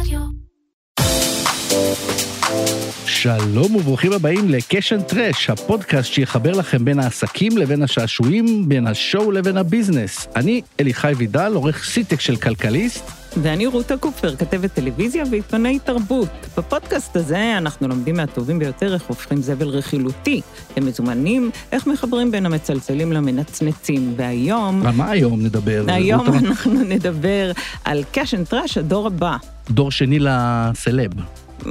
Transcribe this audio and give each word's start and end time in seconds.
רדיו. 0.00 0.20
שלום 3.06 3.76
וברוכים 3.76 4.12
הבאים 4.12 4.48
ל 4.48 4.56
Cash 4.56 4.87
n' 4.87 5.02
Trash, 5.02 5.50
הפודקאסט 5.50 6.12
שיחבר 6.12 6.52
לכם 6.52 6.84
בין 6.84 6.98
העסקים 6.98 7.58
לבין 7.58 7.82
השעשועים, 7.82 8.68
בין 8.68 8.86
ה 8.86 8.95
show 8.95 9.32
לבין 9.32 9.56
ה 9.56 9.63
business. 9.63 10.28
אני 10.36 10.60
אליחי 10.80 11.12
וידל, 11.16 11.52
עורך 11.54 11.84
סיטק 11.84 12.20
של 12.20 12.36
כלכליסט. 12.36 13.25
ואני 13.42 13.66
רותה 13.66 13.96
קופפר, 13.96 14.36
כתבת 14.36 14.72
טלוויזיה 14.74 15.24
ועיתונאי 15.30 15.78
תרבות. 15.78 16.28
בפודקאסט 16.58 17.16
הזה 17.16 17.58
אנחנו 17.58 17.88
לומדים 17.88 18.16
מהטובים 18.16 18.58
ביותר 18.58 18.94
איך 18.94 19.02
הופכים 19.06 19.42
זבל 19.42 19.68
רכילותי 19.68 20.40
למזומנים, 20.76 21.50
איך 21.72 21.86
מחברים 21.86 22.30
בין 22.30 22.46
המצלצלים 22.46 23.12
למנצנצים. 23.12 24.14
והיום... 24.16 24.86
על 24.86 24.94
מה 24.94 25.10
היום 25.10 25.42
נדבר? 25.42 25.84
היום 25.88 26.26
רותה? 26.26 26.38
אנחנו 26.38 26.72
נדבר 26.72 27.52
על 27.84 28.04
Cash 28.12 28.33
n' 28.33 28.44
Trash, 28.44 28.78
הדור 28.78 29.06
הבא. 29.06 29.36
דור 29.70 29.90
שני 29.90 30.18
לסלב. 30.20 31.10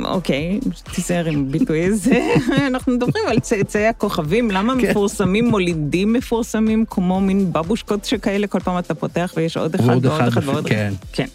אוקיי, 0.03 0.59
תיזהר 0.93 1.25
עם 1.25 1.45
הביטוי 1.47 1.85
הזה. 1.85 2.33
אנחנו 2.67 2.93
מדברים 2.93 3.23
על 3.27 3.39
צאצאי 3.39 3.87
הכוכבים, 3.87 4.51
למה 4.51 4.73
כן. 4.81 4.89
מפורסמים 4.89 5.45
מולידים 5.45 6.13
מפורסמים, 6.13 6.85
כמו 6.89 7.21
מין 7.21 7.53
בבושקות 7.53 8.05
שכאלה, 8.05 8.47
כל 8.47 8.59
פעם 8.59 8.79
אתה 8.79 8.95
פותח 8.95 9.33
ויש 9.37 9.57
עוד 9.57 9.75
אחד 9.75 9.89
ועוד 9.89 10.05
אחד, 10.05 10.27
אחד 10.27 10.47
ועוד 10.47 10.67
כן. 10.67 10.93
כן. 11.13 11.25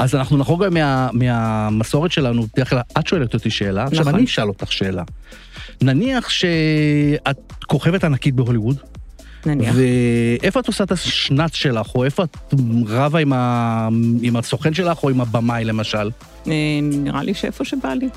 אז 0.00 0.14
אנחנו 0.14 0.36
נחרוג 0.36 0.68
מה, 0.68 1.08
מהמסורת 1.12 2.12
שלנו, 2.12 2.46
בדרך 2.54 2.70
כלל 2.70 2.80
את 2.98 3.06
שואלת 3.06 3.34
אותי 3.34 3.50
שאלה, 3.50 3.84
עכשיו 3.84 4.00
נכון. 4.00 4.14
אני 4.14 4.24
אשאל 4.24 4.48
אותך 4.48 4.72
שאלה. 4.72 5.02
נניח 5.82 6.28
שאת 6.28 7.38
כוכבת 7.66 8.04
ענקית 8.04 8.34
בהוליווד, 8.34 8.76
נניח. 9.46 9.74
ואיפה 10.40 10.60
את 10.60 10.66
עושה 10.66 10.84
את 10.84 10.92
השנץ 10.92 11.54
שלך, 11.54 11.94
או 11.94 12.04
איפה 12.04 12.22
את 12.22 12.36
רבה 12.86 13.18
עם, 13.18 13.32
ה... 13.32 13.88
עם 14.22 14.36
הסוכן 14.36 14.74
שלך, 14.74 15.02
או 15.02 15.10
עם 15.10 15.20
הבמאי 15.20 15.64
למשל? 15.64 16.10
אה, 16.46 16.52
נראה 16.82 17.22
לי 17.22 17.34
שאיפה 17.34 17.64
שבא 17.64 17.94
לי. 17.94 18.08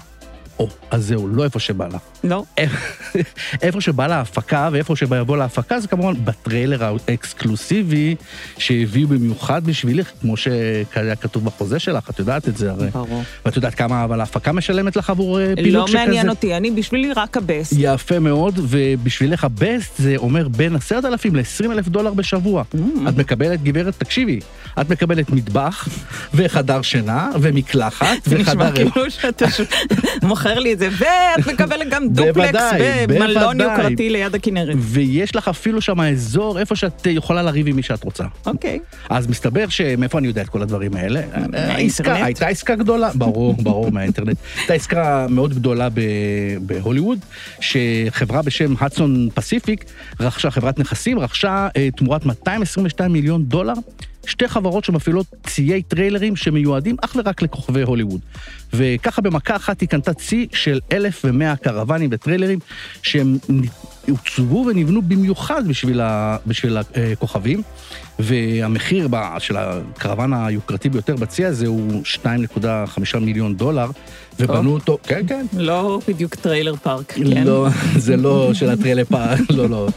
או, 0.59 0.67
אז 0.91 1.05
זהו, 1.07 1.27
לא 1.27 1.43
איפה 1.43 1.59
שבא 1.59 1.87
לך. 1.87 2.01
לא. 2.23 2.43
איפה 3.61 3.81
שבא 3.81 4.07
להפקה 4.07 4.69
ואיפה 4.71 4.95
שיבוא 4.95 5.37
להפקה 5.37 5.79
זה 5.79 5.87
כמובן 5.87 6.13
בטריילר 6.25 6.95
האקסקלוסיבי 7.07 8.15
שהביאו 8.57 9.07
במיוחד 9.07 9.65
בשבילך, 9.65 10.11
כמו 10.21 10.37
שהיה 10.37 11.15
כתוב 11.21 11.45
בחוזה 11.45 11.79
שלך, 11.79 12.09
את 12.09 12.19
יודעת 12.19 12.47
את 12.47 12.57
זה 12.57 12.71
הרי. 12.71 12.89
ברור. 12.89 13.23
ואת 13.45 13.55
יודעת 13.55 13.75
כמה 13.75 14.03
אבל 14.03 14.19
ההפקה 14.19 14.51
משלמת 14.51 14.95
לך 14.95 15.09
עבור 15.09 15.39
אה, 15.39 15.53
פילוג 15.55 15.81
לא 15.81 15.87
שכזה? 15.87 16.05
מעניין 16.05 16.29
אותי, 16.29 16.57
אני 16.57 16.71
בשבילי 16.71 17.13
רק 17.13 17.37
הבסט. 17.37 17.73
יפה 17.77 18.19
מאוד, 18.19 18.59
ובשבילך 18.61 19.43
הבסט 19.43 19.97
זה 19.97 20.13
אומר 20.17 20.47
בין 20.47 20.75
10,000 20.75 21.35
ל-20 21.35 21.71
אלף 21.71 21.87
דולר 21.87 22.13
בשבוע. 22.13 22.63
Mm. 22.75 22.77
את 23.09 23.17
מקבלת, 23.17 23.63
גברת, 23.63 23.93
תקשיבי, 23.97 24.39
את 24.81 24.89
מקבלת 24.89 25.29
מטבח, 25.29 25.87
וחדר 26.33 26.81
שינה, 26.81 27.29
ומקלחת, 27.41 28.07
זה 28.25 28.37
נשמע 28.37 28.53
וחדר... 28.53 28.75
כאילו 28.75 29.11
שאתה 29.11 29.45
מוכר 30.43 30.59
לי 30.59 30.73
את 30.73 30.79
זה, 30.79 30.89
ואת 30.91 31.47
מקבלת 31.47 31.89
גם 31.89 32.09
דופלקס 32.17 32.61
במלון. 33.07 33.61
יוקרתי 33.61 34.09
ליד 34.09 34.35
הכנרת. 34.35 34.75
ויש 34.79 35.35
לך 35.35 35.47
אפילו 35.47 35.81
שם 35.81 36.01
אזור 36.01 36.59
איפה 36.59 36.75
שאת 36.75 37.05
יכולה 37.05 37.41
לריב 37.41 37.67
עם 37.67 37.75
מי 37.75 37.83
שאת 37.83 38.03
רוצה. 38.03 38.23
אוקיי. 38.45 38.79
אז 39.09 39.27
מסתבר 39.27 39.69
שמאיפה 39.69 40.17
אני 40.17 40.27
יודע 40.27 40.41
את 40.41 40.49
כל 40.49 40.61
הדברים 40.61 40.95
האלה? 40.95 41.21
מהאינטרנט? 41.49 42.23
הייתה 42.23 42.47
עסקה 42.47 42.75
גדולה, 42.75 43.09
ברור, 43.15 43.55
ברור, 43.63 43.91
מהאינטרנט. 43.91 44.37
הייתה 44.57 44.73
עסקה 44.73 45.27
מאוד 45.29 45.53
גדולה 45.53 45.87
בהוליווד, 46.61 47.19
שחברה 47.59 48.41
בשם 48.41 48.73
הדסון 48.79 49.29
פסיפיק 49.33 49.85
רכשה, 50.19 50.51
חברת 50.51 50.79
נכסים, 50.79 51.19
רכשה 51.19 51.67
אה, 51.77 51.89
תמורת 51.95 52.25
222 52.25 53.11
מיליון 53.13 53.43
דולר. 53.43 53.73
שתי 54.25 54.47
חברות 54.47 54.83
שמפעילות 54.83 55.25
ציי 55.47 55.83
טריילרים 55.83 56.35
שמיועדים 56.35 56.95
אך 57.01 57.15
ורק 57.15 57.41
לכוכבי 57.41 57.81
הוליווד. 57.81 58.21
וככה 58.73 59.21
במכה 59.21 59.55
אחת 59.55 59.81
היא 59.81 59.89
קנתה 59.89 60.13
צי 60.13 60.47
של 60.53 60.79
1,100 60.91 61.55
קרוונים 61.55 62.09
וטריילרים 62.13 62.59
שהם 63.01 63.37
עוצבו 64.09 64.65
ונבנו 64.69 65.01
במיוחד 65.01 65.67
בשביל, 65.67 66.01
ה, 66.01 66.37
בשביל 66.47 66.77
הכוכבים, 66.77 67.61
והמחיר 68.19 69.07
של 69.39 69.57
הקרוון 69.57 70.33
היוקרתי 70.33 70.89
ביותר 70.89 71.15
בצי 71.15 71.45
הזה 71.45 71.67
הוא 71.67 72.03
2.5 72.23 73.19
מיליון 73.19 73.55
דולר, 73.55 73.89
ובנו 74.39 74.69
או. 74.69 74.75
אותו, 74.75 74.97
כן, 75.03 75.21
כן. 75.27 75.45
לא 75.57 75.99
בדיוק 76.07 76.35
trailer 76.35 76.75
park, 76.75 77.11
כן? 77.11 77.43
לא, 77.43 77.67
זה 77.97 78.17
לא 78.17 78.53
של 78.53 78.69
ה 78.69 78.74
trailer 78.74 79.05
park, 79.05 79.39
לא, 79.57 79.69
לא. 79.69 79.87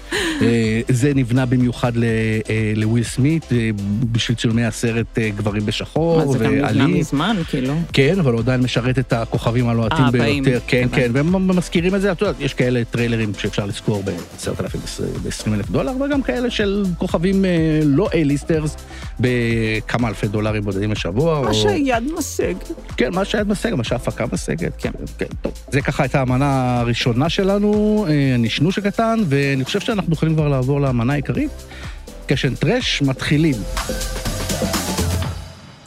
אה, 0.42 0.80
זה 0.88 1.12
נבנה 1.14 1.46
במיוחד 1.46 1.92
אה, 1.96 2.72
לוויל 2.76 3.04
סמית, 3.04 3.52
אה, 3.52 3.70
בשביל 4.12 4.36
צילומי 4.36 4.64
הסרט 4.64 5.18
גברים 5.18 5.66
בשחור, 5.66 6.18
מה, 6.18 6.32
זה 6.32 6.38
גם 6.38 6.52
נבנה 6.52 6.66
ועלי. 6.66 7.00
מזמן, 7.00 7.36
כאילו. 7.48 7.74
כן, 7.92 8.18
אבל 8.18 8.32
הוא 8.32 8.40
עדיין 8.40 8.60
משרת 8.60 8.98
את 8.98 9.12
הכוכבים 9.12 9.68
הלוהטים 9.68 10.04
ביותר. 10.12 10.58
כן. 10.66 10.88
כן, 10.92 11.10
והם 11.14 11.56
מזכירים 11.56 11.94
את 11.94 12.00
זה, 12.00 12.12
את 12.12 12.20
יודעת, 12.20 12.36
יש 12.40 12.54
כאלה 12.54 12.82
טריילרים 12.90 13.32
שאפשר 13.38 13.66
לשכור 13.66 14.02
ב-10,000, 14.02 15.02
ב-20 15.22 15.54
אלף 15.54 15.70
דולר, 15.70 15.92
וגם 16.00 16.22
כאלה 16.22 16.50
של 16.50 16.84
כוכבים 16.98 17.44
אה, 17.44 17.80
לא 18.06 18.10
A-listers, 18.10 18.76
בכמה 19.20 20.08
אלפי 20.08 20.28
דולרים 20.28 20.62
בודדים 20.62 20.92
לשבוע. 20.92 21.40
מה 21.42 21.48
או- 21.48 21.54
שהיד 21.54 22.12
משג. 22.18 22.54
כן, 22.96 23.14
מה 23.14 23.24
שהיד 23.24 23.48
משגת, 23.48 23.72
מה 23.72 23.84
שההפקה 23.84 24.24
משגת. 24.32 24.72
כן. 24.78 24.90
כן, 25.18 25.26
טוב. 25.42 25.52
זה 25.72 25.80
ככה 25.82 26.02
הייתה 26.02 26.20
המנה 26.20 26.80
הראשונה 26.80 27.28
שלנו, 27.28 28.04
אה, 28.08 28.34
הנשנוש 28.34 28.78
הקטן, 28.78 29.18
ואני 29.28 29.64
חושב 29.64 29.80
שאנחנו 29.80 30.12
יכולים 30.12 30.34
כבר 30.34 30.48
לעבור 30.48 30.80
למנה 30.80 31.12
העיקרית. 31.12 31.50
Cash 32.26 32.45
n' 32.45 32.54
Trash, 32.54 33.02
מתחילים. 33.02 33.54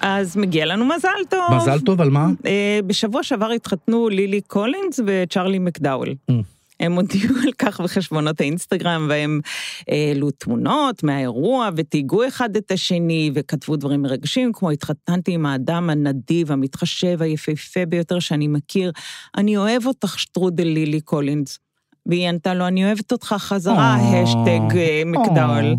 אז 0.02 0.38
מגיע 0.38 0.66
לנו 0.66 0.86
מזל 0.86 1.10
טוב. 1.30 1.54
מזל 1.56 1.80
טוב, 1.80 2.02
על 2.02 2.10
מה? 2.10 2.28
אה, 2.46 2.80
בשבוע 2.88 3.24
שעבר 3.24 3.52
התחתנו 3.52 4.10
לילי 4.10 4.42
קולינס 4.42 5.00
וצ'רלי 5.06 5.60
מקדאוול. 5.60 6.16
Mm. 6.32 6.34
הם 6.80 6.94
הודיעו 6.94 7.36
על 7.44 7.52
כך 7.58 7.82
בחשבונות 7.82 8.42
האינסטגרם, 8.42 9.06
והם 9.10 9.40
העלו 9.88 10.32
תמונות 10.32 11.04
מהאירוע, 11.04 11.70
ותייגו 11.76 12.28
אחד 12.28 12.56
את 12.56 12.72
השני, 12.72 13.32
וכתבו 13.34 13.76
דברים 13.76 14.02
מרגשים, 14.02 14.52
כמו 14.54 14.72
התחתנתי 14.72 15.32
עם 15.32 15.46
האדם 15.46 15.90
הנדיב, 15.90 16.52
המתחשב, 16.52 17.22
היפהפה 17.22 17.86
ביותר 17.86 18.20
שאני 18.20 18.48
מכיר. 18.48 18.92
אני 19.38 19.58
אוהב 19.58 19.86
אותך, 19.86 20.20
שטרודל 20.20 20.68
לילי 20.68 21.02
קולינס. 21.02 21.60
והיא 22.06 22.30
ענתה 22.30 22.54
לו, 22.54 22.68
אני 22.68 22.86
אוהבת 22.86 23.12
אותך 23.12 23.36
חזרה, 23.40 23.98
או, 24.00 24.24
האשטג 24.24 24.78
אה, 24.78 25.02
מקדאוול. 25.06 25.66
או. 25.66 25.76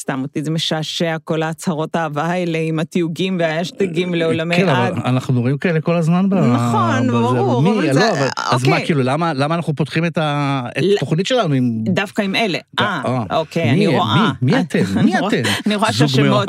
סתם 0.00 0.22
אותי 0.22 0.42
זה 0.44 0.50
משעשע, 0.50 1.16
כל 1.24 1.42
ההצהרות 1.42 1.96
האהבה 1.96 2.22
האלה 2.24 2.58
עם 2.58 2.78
התיוגים 2.78 3.36
וההאשטגים 3.40 4.14
לעולמי 4.14 4.56
כן, 4.56 4.68
עד. 4.68 4.92
אבל 4.92 5.00
אנחנו 5.04 5.40
רואים 5.40 5.58
כאלה 5.58 5.80
כל 5.80 5.94
הזמן. 5.96 6.30
ב- 6.30 6.34
נכון. 6.34 7.08
ברור, 7.10 7.62
מי? 7.62 7.70
לא, 7.92 8.10
אבל- 8.10 8.28
אז 8.50 8.64
מה, 8.64 8.72
אוקיי. 8.72 8.86
כאילו, 8.86 9.02
למה 9.02 9.54
אנחנו 9.54 9.74
פותחים 9.74 10.04
את. 10.04 10.18
התוכנית 10.20 11.26
שלנו 11.26 11.54
עם... 11.54 11.84
דווקא 11.84 12.22
עם 12.22 12.34
אלה. 12.34 12.58
אה, 12.80 13.02
אה. 13.30 13.38
אוקיי, 13.38 13.70
אני 13.70 13.86
רואה. 13.86 14.30
מי- 14.42 14.60
אתם? 14.60 14.84
מי 15.04 15.18
אתם? 15.18 15.42
אני 15.66 15.76
רואה 15.76 15.92
שהשמות 15.92 16.48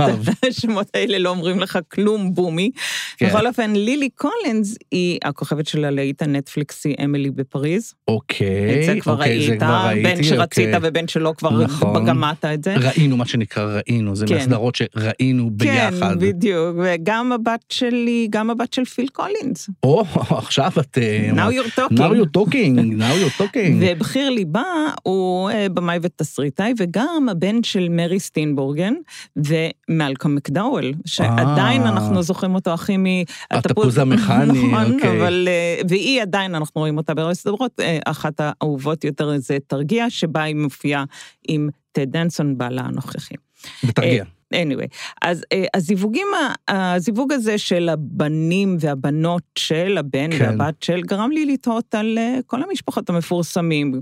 האלה 0.94 1.20
לא 1.20 1.30
אומרים 1.30 1.60
לך 1.60 1.80
כלום, 1.92 2.34
בומר. 2.34 2.72
כן. 3.18 3.28
בכל 3.30 3.48
אופן, 3.48 3.74
לילי 3.74 4.10
קולינס 4.16 4.76
היא 4.92 5.20
הכוכבת 5.26 5.68
של 5.68 5.86
הלהיט 5.86 6.22
הנטפליקסי 6.22 6.96
אמילי 7.04 7.30
בפריז. 7.32 7.94
אוקיי, 8.08 8.80
את 8.80 8.86
זה 8.86 9.02
כבר 9.02 9.14
אוקיי, 9.14 9.48
ראית, 9.50 9.64
בין 10.04 10.24
שרצית 10.24 10.74
אוקיי. 10.76 10.90
ובין 10.90 11.08
שלא 11.08 11.34
כבר 11.38 11.64
נכון. 11.64 12.06
גמעת 12.06 12.46
את 12.46 12.64
זה. 12.64 12.76
ראינו 12.76 13.18
מה 13.18 13.26
שנקרא 13.40 13.64
ראינו, 13.78 14.16
זה 14.16 14.26
כן. 14.28 14.36
מהסדרות 14.36 14.76
שראינו 14.76 15.50
ביחד. 15.50 16.14
כן, 16.14 16.20
בדיוק, 16.20 16.76
וגם 16.84 17.32
הבת 17.32 17.66
שלי, 17.70 18.28
גם 18.30 18.50
הבת 18.50 18.74
של 18.74 18.86
פיל 18.86 19.08
קולינס. 19.08 19.70
או, 19.84 20.06
עכשיו 20.30 20.72
את... 20.80 20.98
אה, 20.98 21.30
Now 21.34 21.52
you're 21.52 21.80
talking. 21.80 21.98
Now 21.98 22.14
you're 22.14 22.38
talking, 22.38 23.00
now 23.00 23.14
you're 23.22 23.42
talking. 23.42 23.74
ובחיר 23.82 24.30
ליבה 24.30 24.64
הוא 25.04 25.50
אה, 25.50 25.70
במאי 25.70 26.00
ותסריטאי, 26.02 26.74
וגם 26.78 27.28
הבן 27.32 27.64
של 27.64 27.88
מרי 27.90 28.20
סטינבורגן 28.20 28.94
ומלקום 29.36 30.36
מקדאוול, 30.36 30.94
שעדיין 31.06 31.82
אה. 31.82 31.90
אנחנו 31.90 32.24
זוכרים 32.24 32.56
אותו 32.56 32.74
הכי 32.74 32.98
מ... 32.98 33.06
התפוז 33.52 33.98
המכני, 33.98 34.64
נכון, 34.68 34.94
אוקיי. 34.94 35.20
אבל... 35.20 35.48
והיא 35.90 36.22
עדיין, 36.22 36.56
אנחנו 36.56 36.82
רואים 36.82 36.98
אותה 36.98 37.14
ברוב 37.14 37.30
הסדרות, 37.30 37.80
אה, 37.80 38.00
אחת 38.06 38.34
האהובות 38.40 39.04
יותר 39.04 39.38
זה 39.38 39.58
תרגיע, 39.68 40.10
שבה 40.10 40.44
היא 40.44 40.56
מופיעה 40.56 41.04
עם 41.48 41.70
דנסון, 41.98 42.58
בעלה 42.58 42.82
הנוכחי. 42.82 43.36
בתרגיע. 43.84 44.24
anyway, 44.54 44.88
אז 45.22 45.44
אה, 45.54 45.66
הזיווגים, 45.74 46.28
הזיווג 46.68 47.34
הזה 47.34 47.58
של 47.58 47.90
הבנים 47.90 48.78
והבנות 48.80 49.44
של 49.56 49.98
הבן 49.98 50.38
כן. 50.38 50.46
והבת 50.46 50.84
של, 50.84 51.02
גרם 51.02 51.32
לי 51.32 51.46
לתהות 51.46 51.96
על 51.96 52.18
אה, 52.18 52.40
כל 52.48 52.64
המשפחות 52.64 53.10
המפורסמים. 53.10 54.02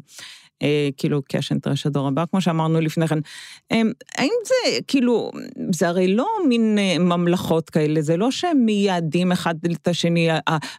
אה, 0.64 0.90
כאילו 0.98 1.22
Cash 1.30 1.50
n' 1.50 1.60
Trash 1.60 1.86
הדור 1.86 2.08
הבא, 2.08 2.24
כמו 2.32 2.42
שאמרנו 2.42 2.82
לפני 2.82 3.08
כן. 3.08 3.20
אה, 3.72 3.82
האם 4.18 4.32
זה, 4.46 4.80
כאילו, 4.88 5.32
זה 5.72 5.88
הרי 5.88 6.16
לא 6.16 6.28
מין 6.48 6.78
אה, 6.80 7.00
ממלכות 7.00 7.70
כאלה, 7.70 8.02
זה 8.02 8.18
לא 8.18 8.32
שהם 8.32 8.66
מייעדים 8.66 9.32
אחד 9.32 9.56
את 9.72 9.88
השני, 9.88 10.30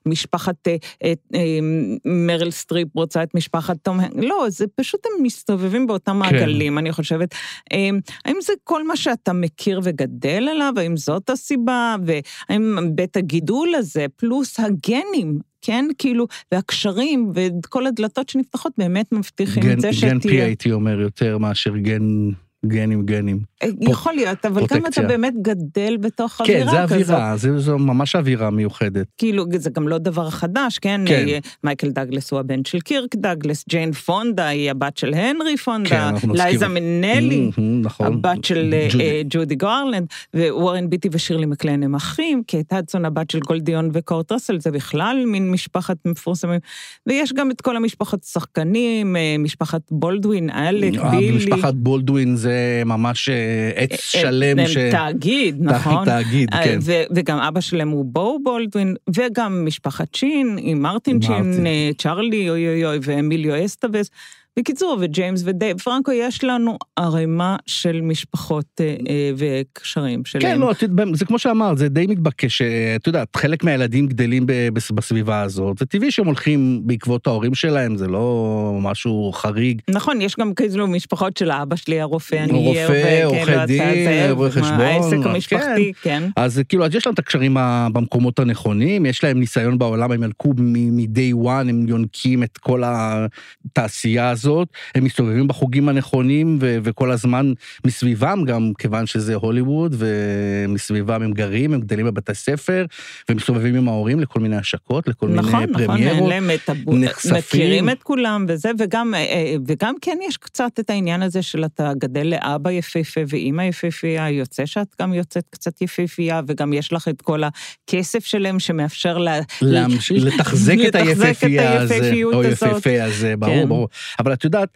משפחת 0.06 0.69
אה, 0.69 0.76
אה, 1.04 1.12
אה, 1.34 1.58
מרל 2.04 2.50
סטריפ 2.50 2.88
רוצה 2.94 3.22
את 3.22 3.34
משפחת 3.34 3.76
תום, 3.82 4.00
לא, 4.16 4.46
זה 4.48 4.64
פשוט 4.75 5.00
הם 5.06 5.22
מסתובבים 5.22 5.86
באותם 5.86 6.12
כן. 6.12 6.19
מעגלים. 6.19 6.78
אני 6.78 6.92
חושבת. 6.92 7.34
אה, 7.72 7.88
האם 8.25 8.36
זה 8.42 8.52
כל 8.64 8.86
מה 8.86 8.96
שאתה 8.96 9.32
מכיר 9.32 9.80
וגדל 9.82 10.48
עליו, 10.50 10.72
האם 10.76 10.96
זאת 10.96 11.30
הסיבה, 11.30 11.96
והאם 12.06 12.96
בית 12.96 13.16
הגידול 13.16 13.75
הזה, 13.75 14.06
פלוס 14.16 14.60
הגנים, 14.60 15.38
כן, 15.69 15.85
כאילו, 15.99 16.26
והקשרים 16.53 17.32
וכל 17.35 17.87
הדלתות 17.87 18.29
שנפתחות 18.29 18.73
באמת 18.79 19.12
מבטיחים 19.12 19.62
גן, 19.62 19.73
את 19.73 19.81
זה 19.81 19.93
שתהיה... 19.93 20.12
גן 20.12 20.20
פי 20.20 20.43
הייתי 20.43 20.73
אומר 20.73 21.00
יותר 21.00 21.38
מאשר 21.38 21.76
גן 21.76 22.31
גנים 22.66 23.02
גנים. 23.02 23.40
אה, 23.62 23.69
יכול 23.81 24.12
להיות, 24.12 24.46
אבל 24.46 24.66
גם 24.70 24.87
אתה 24.87 25.02
באמת 25.02 25.34
גדל 25.43 25.96
בתוך 26.00 26.32
כן, 26.32 26.43
אווירה 26.43 26.84
כזאת. 26.84 26.99
כן, 26.99 27.05
זה 27.05 27.14
אווירה, 27.14 27.37
זה, 27.37 27.58
זו 27.58 27.78
ממש 27.78 28.16
אווירה 28.16 28.50
מיוחדת. 28.50 29.06
כאילו, 29.19 29.44
זה 29.56 29.70
גם 29.70 29.88
לא 29.88 29.99
דבר 29.99 30.31
חדש, 30.31 30.78
כן? 30.78 31.00
כן. 31.06 31.25
אה, 31.28 31.38
מייקל 31.64 31.90
דגלס 31.90 32.31
הוא 32.31 32.40
הבן 32.40 32.64
של 32.64 32.81
קירק 32.81 33.16
דגלס, 33.16 33.64
ג'יין 33.69 33.93
פונדה 33.93 34.46
היא 34.46 34.70
הבת 34.70 34.96
של 34.96 35.14
הנרי 35.14 35.56
פונדה, 35.56 36.10
כן, 36.20 36.28
לייזה 36.34 36.69
מנלי, 36.69 37.50
נכון. 37.82 38.06
הבת 38.06 38.44
של 38.44 38.75
אה, 38.75 38.88
ג'ודי, 38.90 39.25
ג'ודי 39.31 39.54
גרלנד, 39.55 40.06
ווורן 40.37 40.90
ביטי 40.90 41.08
ושירלי 41.12 41.46
מקליין 41.46 41.82
הם 41.82 41.94
אחים, 41.94 42.43
קייט 42.46 42.72
הדסון 42.72 43.04
הבת 43.04 43.31
של 43.31 43.40
גולדי 43.40 43.72
הון 43.72 43.90
וקורט 43.93 44.32
ראסל, 44.32 44.61
זה 44.61 44.70
בכלל 44.70 45.25
מין 45.26 45.50
משפחת 45.50 45.96
מפורסמים. 46.06 46.61
ויש 47.06 47.32
גם 47.32 47.50
את 47.50 47.61
כל 47.61 47.76
המשפחת 47.76 48.25
שחקנים, 48.25 49.16
משפחת 49.38 49.82
בולדווין, 49.90 50.50
אלק, 50.50 51.00
בילי. 51.11 51.37
משפחת 51.37 51.75
בולדווין 51.75 52.37
זה... 52.37 52.48
זה 52.49 52.83
ממש 52.87 53.29
אה, 53.29 53.71
עץ 53.75 53.93
אה, 53.93 53.97
שלם 53.99 54.67
ש... 54.67 54.77
תאגיד, 54.77 55.56
נכון? 55.61 56.05
תאגיד, 56.05 56.50
כן. 56.50 56.79
וגם 57.15 57.39
אבא 57.39 57.61
שלהם 57.61 57.89
הוא 57.89 58.05
בואו 58.05 58.43
בולדווין, 58.43 58.95
וגם 59.17 59.65
משפחת 59.67 60.15
שין, 60.15 60.56
עם 60.61 60.83
מרטין 60.83 61.23
שין, 61.23 61.67
אה, 61.67 61.91
צ'ארלי, 61.99 62.50
אוי 62.50 62.69
אוי 62.69 62.85
אוי, 62.85 62.99
ואמיליו 63.03 63.65
אסטווס. 63.65 64.11
בקיצור, 64.58 64.96
וג'יימס 65.00 65.43
ודייב 65.44 65.81
פרנקו, 65.81 66.12
יש 66.12 66.44
לנו 66.44 66.78
ערימה 66.96 67.56
של 67.66 68.00
משפחות 68.00 68.66
אה, 68.81 68.96
אה, 69.08 69.31
וקשרים 69.37 70.25
שלהם. 70.25 70.43
כן, 70.43 70.58
לא, 70.60 70.72
זה 71.12 71.25
כמו 71.25 71.38
שאמרת, 71.38 71.78
זה 71.78 71.88
די 71.88 72.06
מתבקש, 72.06 72.62
את 72.96 73.06
יודעת, 73.06 73.37
חלק 73.37 73.64
מהילדים 73.64 74.06
גדלים 74.06 74.46
בסביבה 74.94 75.40
הזאת, 75.40 75.78
זה 75.78 75.87
טבעי 75.87 76.10
שהם 76.10 76.26
הולכים 76.26 76.81
בעקבות 76.84 77.26
ההורים 77.26 77.55
שלהם, 77.55 77.96
זה 77.96 78.08
לא 78.08 78.78
משהו 78.82 79.32
חריג. 79.34 79.81
נכון, 79.90 80.20
יש 80.20 80.37
גם 80.40 80.55
כאילו 80.55 80.87
משפחות 80.87 81.37
של 81.37 81.50
אבא 81.50 81.76
שלי, 81.76 82.00
הרופא, 82.00 82.37
אני 82.37 82.69
אהיה, 82.69 82.87
רופא, 82.87 83.25
עורכי 83.25 83.66
דין, 83.66 84.31
רואה 84.31 84.50
חשבון. 84.50 84.81
העסק 84.81 85.16
המשפחתי, 85.25 85.93
כן. 86.02 86.20
כן. 86.25 86.31
אז 86.37 86.62
כאילו, 86.69 86.84
אז 86.84 86.94
יש 86.94 87.06
להם 87.06 87.14
את 87.14 87.19
הקשרים 87.19 87.56
במקומות 87.93 88.38
הנכונים, 88.38 89.06
יש 89.06 89.25
להם 89.25 89.40
ניסיון 89.40 89.78
בעולם, 89.78 90.12
הם 90.12 90.22
ינקו 90.22 90.54
מ-day 90.56 91.46
one, 91.46 91.69
הם 91.69 91.88
יונקים 91.88 92.43
את 92.43 92.58
כל 92.58 92.82
התעשייה 92.87 94.31
הזאת. 94.31 94.48
הזאת, 94.49 94.69
הם 94.95 95.05
מסתובבים 95.05 95.49
בחוגים 95.49 95.89
הנכונים 95.89 96.59
ו- 96.61 96.79
וכל 96.83 97.11
הזמן 97.11 97.53
מסביבם 97.87 98.45
גם, 98.47 98.73
כיוון 98.79 99.06
שזה 99.06 99.35
הוליווד, 99.35 99.95
ומסביבם 99.99 101.23
הם 101.23 101.33
גרים, 101.33 101.75
הם 101.75 101.81
גדלים 101.81 102.06
בבתי 102.06 102.35
ספר, 102.35 102.85
ומסתובבים 103.31 103.75
עם 103.75 103.89
ההורים 103.89 104.21
לכל 104.21 104.41
מיני 104.41 104.56
השקות, 104.56 105.09
לכל 105.09 105.29
נכון, 105.29 105.50
מיני 105.50 105.73
נכון, 105.73 105.87
פרמיירות, 105.87 106.33
נכון, 106.33 106.83
נכון. 106.85 107.05
נחשפים. 107.05 107.37
מכירים 107.39 107.91
את 107.91 108.03
כולם 108.03 108.47
וזה, 108.49 108.71
וגם, 108.79 109.15
אה, 109.15 109.21
אה, 109.21 109.55
וגם 109.67 109.95
כן 110.00 110.19
יש 110.29 110.37
קצת 110.37 110.71
את 110.81 110.91
העניין 110.91 111.23
הזה 111.23 111.43
של 111.43 111.65
אתה 111.65 111.93
גדל 111.99 112.27
לאבא 112.27 112.71
יפהפה 112.71 113.21
ואימא 113.29 113.62
יפהפייה, 113.62 114.31
יוצא 114.31 114.67
שאת 114.67 114.87
גם 115.00 115.15
יוצאת 115.15 115.45
קצת 115.50 115.83
יפהפייה, 115.83 116.41
וגם 116.47 116.73
יש 116.73 116.93
לך 116.93 117.09
את 117.09 117.23
כל 117.23 117.43
הכסף 117.45 118.25
שלהם 118.25 118.59
שמאפשר 118.59 119.19
לה... 119.19 119.41
למש... 119.62 120.12
לתחזק 120.12 120.77
את 120.89 120.95
היפהפייה 120.95 121.81
הזה, 121.81 122.12
או 122.25 122.45
יפהפה 122.45 123.03
הזה, 123.03 123.35
ברור, 123.37 123.55
כן. 123.55 123.69
ברור. 123.69 123.89
אבל 124.19 124.27
את 124.32 124.44
יודעת, 124.44 124.69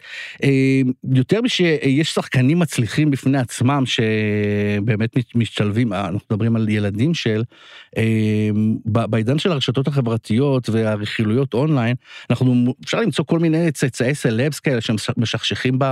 אה, 0.43 0.81
יותר 1.13 1.41
משיש 1.41 2.13
שחקנים 2.13 2.59
מצליחים 2.59 3.11
בפני 3.11 3.37
עצמם, 3.37 3.83
שבאמת 3.85 5.09
משתלבים, 5.35 5.93
אה, 5.93 5.99
אנחנו 5.99 6.19
מדברים 6.31 6.55
על 6.55 6.69
ילדים 6.69 7.13
של, 7.13 7.43
אה, 7.97 8.49
בעידן 8.85 9.39
של 9.39 9.51
הרשתות 9.51 9.87
החברתיות 9.87 10.69
והרכילויות 10.69 11.53
אונליין, 11.53 11.95
אנחנו, 12.29 12.73
אפשר 12.85 12.99
למצוא 12.99 13.25
כל 13.25 13.39
מיני 13.39 13.71
צאצאי 13.71 14.15
סלבס 14.15 14.59
כאלה 14.59 14.81
שמשכשכים 14.81 15.79
ב... 15.79 15.85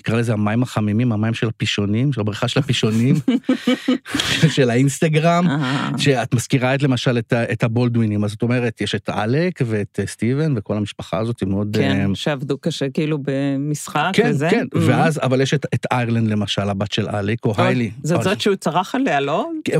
נקרא 0.00 0.18
לזה 0.18 0.32
המים 0.32 0.62
החמימים, 0.62 1.12
המים 1.12 1.34
של 1.34 1.48
הפישונים, 1.48 2.12
של 2.12 2.20
הבריכה 2.20 2.48
של 2.48 2.60
הפישונים, 2.60 3.14
של 4.54 4.70
האינסטגרם, 4.70 5.46
שאת 5.98 6.34
מזכירה 6.34 6.74
את 6.74 6.82
למשל 6.82 7.18
את, 7.18 7.32
את 7.32 7.64
הבולדווינים, 7.64 8.24
אז 8.24 8.30
זאת 8.30 8.42
אומרת, 8.42 8.80
יש 8.80 8.94
את 8.94 9.08
עלק 9.08 9.60
ואת 9.66 10.00
סטיבן 10.06 10.54
וכל 10.56 10.76
המשפחה 10.76 11.18
הזאת, 11.18 11.40
היא 11.40 11.48
מאוד... 11.48 11.76
כן, 11.76 12.14
שעבדו 12.14 12.55
קשה 12.60 12.90
כאילו 12.90 13.18
במשחק 13.22 14.10
כן, 14.12 14.30
וזה. 14.30 14.48
כן, 14.50 14.56
כן, 14.72 14.78
mm-hmm. 14.78 14.82
ואז, 14.86 15.20
אבל 15.22 15.40
יש 15.40 15.54
את, 15.54 15.66
את 15.74 15.86
איירלנד 15.92 16.28
למשל, 16.28 16.70
הבת 16.70 16.92
של 16.92 17.08
עלק, 17.08 17.44
או 17.44 17.54
היילי. 17.56 17.90
זאת 18.02 18.22
זאת 18.22 18.40
שהוא 18.40 18.56
צרח 18.56 18.94
עליה, 18.94 19.20
לא? 19.20 19.50
כן, 19.64 19.78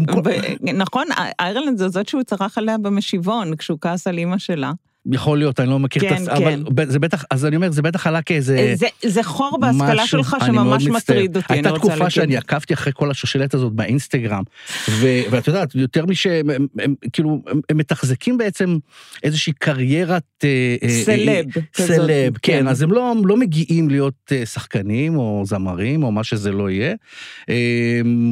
נכון, 0.74 1.06
איירלנד 1.40 1.78
זאת 1.78 1.92
זאת 1.92 2.08
שהוא 2.08 2.22
צרח 2.22 2.58
עליה 2.58 2.78
במשיבון, 2.78 3.56
כשהוא 3.56 3.78
כעס 3.80 4.06
על 4.06 4.18
אימא 4.18 4.38
שלה. 4.38 4.72
יכול 5.12 5.38
להיות, 5.38 5.60
אני 5.60 5.70
לא 5.70 5.78
מכיר 5.78 6.02
כן, 6.02 6.14
את 6.14 6.20
הס... 6.20 6.28
כן. 6.28 6.34
אבל 6.74 6.86
זה 6.90 6.98
בטח, 6.98 7.24
אז 7.30 7.46
אני 7.46 7.56
אומר, 7.56 7.70
זה 7.70 7.82
בטח 7.82 8.06
עלה 8.06 8.22
כאיזה... 8.22 8.74
זה, 8.76 8.86
זה 9.04 9.22
חור 9.22 9.58
בהשכלה 9.60 10.02
משהו, 10.02 10.24
שלך 10.24 10.36
שממש 10.46 10.86
מטריד 10.86 11.36
אותי, 11.36 11.52
הייתה 11.52 11.72
תקופה 11.72 12.10
שאני 12.10 12.36
עקבתי 12.36 12.74
אחרי 12.74 12.92
כל 12.96 13.10
השושלת 13.10 13.54
הזאת 13.54 13.72
באינסטגרם, 13.72 14.42
ו, 14.90 15.06
ואת 15.30 15.46
יודעת, 15.46 15.74
יותר 15.74 16.06
משהם, 16.06 16.50
הם, 16.50 16.66
הם, 16.78 16.94
כאילו, 17.12 17.42
הם, 17.46 17.60
הם 17.68 17.76
מתחזקים 17.76 18.38
בעצם 18.38 18.78
איזושהי 19.22 19.52
קריירת... 19.52 20.22
אה, 20.44 20.76
אה, 20.82 20.88
סלב. 20.88 21.46
אה, 21.56 21.86
סלב, 21.86 22.36
כן, 22.42 22.52
כן, 22.52 22.68
אז 22.68 22.82
הם 22.82 22.92
לא, 22.92 23.14
לא 23.24 23.36
מגיעים 23.36 23.90
להיות 23.90 24.32
שחקנים 24.44 25.16
או 25.16 25.42
זמרים 25.46 26.02
או 26.02 26.12
מה 26.12 26.24
שזה 26.24 26.52
לא 26.52 26.70
יהיה. 26.70 26.94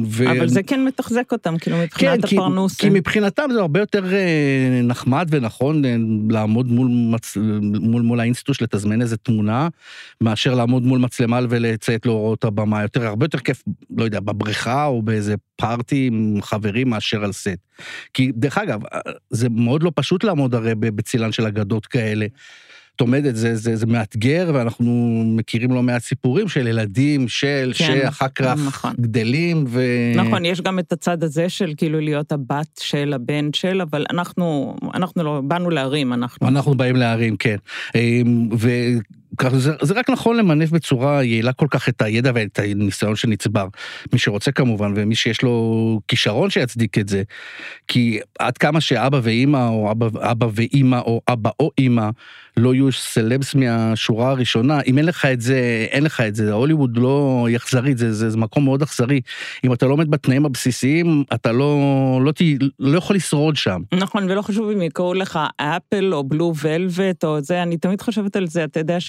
ו... 0.07 0.31
אבל 0.31 0.47
זה 0.47 0.63
כן 0.63 0.85
מתחזק 0.85 1.31
אותם, 1.31 1.57
כאילו, 1.57 1.77
מבחינת 1.77 2.25
כן, 2.25 2.37
הפרנוס. 2.37 2.75
כי, 2.75 2.81
כי 2.81 2.89
מבחינתם 2.93 3.43
זה 3.53 3.59
הרבה 3.59 3.79
יותר 3.79 4.03
נחמד 4.83 5.27
ונכון 5.31 5.81
לעמוד 6.29 6.64
לעמוד 6.65 6.71
מול, 6.71 7.15
מצ... 7.15 7.37
מול, 7.81 8.01
מול 8.01 8.19
האינסטוש, 8.19 8.61
לתזמן 8.61 9.01
איזה 9.01 9.17
תמונה, 9.17 9.67
מאשר 10.21 10.55
לעמוד 10.55 10.83
מול 10.83 10.99
מצלמה 10.99 11.39
ולציית 11.49 12.05
להוראות 12.05 12.43
הבמה. 12.43 12.81
יותר, 12.81 13.07
הרבה 13.07 13.25
יותר 13.25 13.39
כיף, 13.39 13.63
לא 13.97 14.03
יודע, 14.03 14.19
בבריכה 14.19 14.85
או 14.85 15.01
באיזה 15.01 15.35
פארטי 15.55 16.07
עם 16.07 16.41
חברים 16.41 16.89
מאשר 16.89 17.23
על 17.23 17.31
סט. 17.31 17.59
כי 18.13 18.31
דרך 18.35 18.57
אגב, 18.57 18.81
זה 19.29 19.49
מאוד 19.49 19.83
לא 19.83 19.91
פשוט 19.95 20.23
לעמוד 20.23 20.55
הרי 20.55 20.75
בצילן 20.75 21.31
של 21.31 21.45
אגדות 21.45 21.85
כאלה. 21.85 22.25
את 22.95 23.01
עומדת, 23.01 23.35
זה, 23.35 23.55
זה, 23.55 23.75
זה 23.75 23.85
מאתגר, 23.85 24.51
ואנחנו 24.53 25.23
מכירים 25.25 25.71
לא 25.71 25.83
מעט 25.83 26.01
סיפורים 26.01 26.47
של 26.47 26.67
ילדים, 26.67 27.27
של, 27.27 27.71
כן, 27.75 27.85
שאחר 27.85 28.27
כך 28.35 28.55
נכון. 28.67 28.93
גדלים, 28.99 29.65
ו... 29.67 29.81
נכון, 30.15 30.45
יש 30.45 30.61
גם 30.61 30.79
את 30.79 30.91
הצד 30.91 31.23
הזה 31.23 31.49
של 31.49 31.73
כאילו 31.77 31.99
להיות 31.99 32.31
הבת 32.31 32.79
של 32.79 33.13
הבן 33.13 33.49
של, 33.53 33.81
אבל 33.81 34.05
אנחנו, 34.09 34.75
אנחנו 34.93 35.23
לא, 35.23 35.41
באנו 35.43 35.69
להרים, 35.69 36.13
אנחנו. 36.13 36.47
אנחנו 36.47 36.75
באים 36.75 36.95
להרים, 36.95 37.37
כן. 37.37 37.57
אמ, 37.95 38.49
ו... 38.59 38.69
זה, 39.53 39.71
זה 39.81 39.93
רק 39.93 40.09
נכון 40.09 40.37
למנף 40.37 40.69
בצורה 40.69 41.23
יעילה 41.23 41.53
כל 41.53 41.67
כך 41.69 41.89
את 41.89 42.01
הידע 42.01 42.31
ואת 42.35 42.59
הניסיון 42.63 43.15
שנצבר. 43.15 43.67
מי 44.13 44.19
שרוצה 44.19 44.51
כמובן, 44.51 44.93
ומי 44.95 45.15
שיש 45.15 45.41
לו 45.41 45.99
כישרון 46.07 46.49
שיצדיק 46.49 46.97
את 46.97 47.09
זה. 47.09 47.23
כי 47.87 48.19
עד 48.39 48.57
כמה 48.57 48.81
שאבא 48.81 49.19
ואימא, 49.23 49.67
או 49.67 49.91
אבא, 49.91 50.07
אבא 50.31 50.47
ואימא, 50.53 50.95
או 50.95 51.21
אבא 51.29 51.49
או 51.59 51.71
אימא, 51.77 52.09
לא 52.57 52.73
יהיו 52.73 52.91
סלבס 52.91 53.55
מהשורה 53.55 54.29
הראשונה, 54.29 54.81
אם 54.81 54.97
אין 54.97 55.05
לך 55.05 55.25
את 55.25 55.41
זה, 55.41 55.87
אין 55.91 56.03
לך 56.03 56.21
את 56.21 56.35
זה. 56.35 56.51
הוליווד 56.51 56.97
לא 56.97 57.47
יחזרי, 57.49 57.95
זה, 57.95 58.13
זה, 58.13 58.29
זה 58.29 58.37
מקום 58.37 58.63
מאוד 58.63 58.81
אכזרי. 58.81 59.21
אם 59.63 59.73
אתה 59.73 59.85
לא 59.85 59.93
עומד 59.93 60.11
בתנאים 60.11 60.45
הבסיסיים, 60.45 61.23
אתה 61.33 61.51
לא, 61.51 61.65
לא, 62.23 62.31
לא, 62.41 62.67
לא 62.79 62.97
יכול 62.97 63.15
לשרוד 63.15 63.55
שם. 63.55 63.81
נכון, 63.93 64.31
ולא 64.31 64.41
חשוב 64.41 64.69
אם 64.69 64.81
יקראו 64.81 65.13
לך 65.13 65.39
אפל 65.57 66.13
או 66.13 66.23
בלו 66.23 66.53
ולווט 66.61 67.23
או 67.23 67.41
זה, 67.41 67.63
אני 67.63 67.77
תמיד 67.77 68.01
חושבת 68.01 68.35
על 68.35 68.47
זה, 68.47 68.63
אתה 68.63 68.79
יודע 68.79 68.99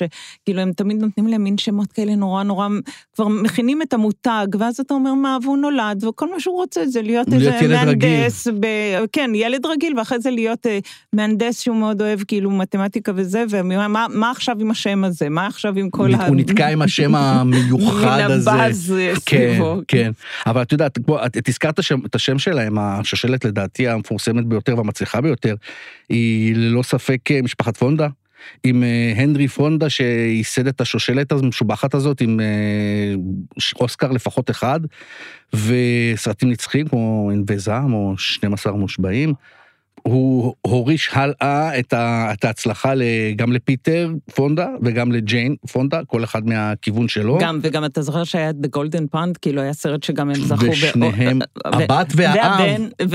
שכאילו 0.43 0.61
הם 0.61 0.73
תמיד 0.73 1.01
נותנים 1.01 1.27
להם 1.27 1.45
מין 1.45 1.59
שמות 1.59 1.93
כאלה 1.93 2.15
נורא 2.15 2.43
נורא, 2.43 2.69
כבר 3.15 3.29
מכינים 3.29 3.83
את 3.83 3.93
המותג, 3.93 4.47
ואז 4.59 4.81
אתה 4.81 4.95
אומר 4.95 5.15
מה, 5.15 5.39
והוא 5.43 5.59
נולד, 5.59 6.05
וכל 6.05 6.31
מה 6.31 6.41
שהוא 6.41 6.57
רוצה 6.57 6.87
זה 6.87 7.03
להיות, 7.03 7.33
איזה 7.33 7.59
מהנדס, 7.69 8.49
ב... 8.61 8.67
כן, 9.13 9.31
ילד 9.35 9.67
רגיל, 9.67 9.99
ואחרי 9.99 10.21
זה 10.21 10.31
להיות 10.31 10.67
uh, 10.67 10.69
מהנדס 11.13 11.61
שהוא 11.61 11.77
מאוד 11.77 12.03
אוהב 12.03 12.21
כאילו 12.29 12.51
מתמטיקה 12.51 13.13
וזה. 13.15 13.37
זה, 13.47 13.61
ומה 13.61 14.31
עכשיו 14.31 14.57
עם 14.61 14.71
השם 14.71 15.05
הזה? 15.05 15.29
מה 15.29 15.47
עכשיו 15.47 15.79
עם 15.79 15.91
כל 15.91 16.15
ה... 16.15 16.27
הוא 16.27 16.37
נתקע 16.37 16.69
עם 16.69 16.83
השם 16.83 17.15
המיוחד 17.17 18.21
הזה. 18.31 18.51
מנבז 18.51 18.95
סביבו. 19.15 19.77
כן, 19.77 19.83
כן. 19.89 20.11
אבל 20.47 20.63
את 20.63 20.73
יודעת, 20.73 20.99
את 21.39 21.49
הזכרת 21.49 21.81
את 22.07 22.15
השם 22.15 22.39
שלהם, 22.39 22.79
השושלת 22.79 23.45
לדעתי 23.45 23.89
המפורסמת 23.89 24.47
ביותר 24.47 24.77
והמצליחה 24.77 25.21
ביותר, 25.21 25.55
היא 26.09 26.57
ללא 26.57 26.83
ספק 26.83 27.31
אה, 27.31 27.43
משפחת 27.43 27.77
פונדה. 27.77 28.09
עם 28.65 28.83
אה, 28.83 29.13
הנרי 29.17 29.49
פונדה 29.49 29.91
שייסד 29.91 30.67
את 30.67 30.81
השושלת 30.81 31.33
המשובחת 31.33 31.95
הזאת 31.95 32.21
עם 32.21 32.41
אה, 32.41 33.15
אוסקר 33.81 34.11
לפחות 34.11 34.51
אחד, 34.51 34.81
וסרטים 35.55 36.51
נצחיים 36.51 36.89
כמו 36.89 37.31
ענבי 37.33 37.59
זעם 37.59 37.93
או 37.93 38.15
12 38.19 38.73
מושבעים. 38.73 39.35
הוא 40.03 40.55
הוריש 40.63 41.11
הלאה 41.13 41.79
את, 41.79 41.93
ה, 41.93 42.33
את 42.33 42.45
ההצלחה 42.45 42.93
גם 43.37 43.53
לפיטר 43.53 44.11
פונדה 44.35 44.67
וגם 44.83 45.13
לג'יין 45.13 45.57
פונדה, 45.73 46.01
כל 46.07 46.25
אחד 46.25 46.47
מהכיוון 46.47 47.09
שלו. 47.09 47.39
גם, 47.41 47.59
וגם 47.63 47.85
אתה 47.85 48.03
זוכר 48.03 48.25
שהיה 48.25 48.51
את 48.51 48.55
The 48.63 48.77
Golden 48.77 49.17
Pond, 49.17 49.39
כאילו 49.43 49.63
היה 49.63 49.73
סרט 49.73 50.03
שגם 50.03 50.31
הם 50.31 50.35
זכו. 50.35 50.65
ושניהם, 50.71 51.39
ו... 51.39 51.69
הבת 51.75 52.13
והאב. 52.17 52.71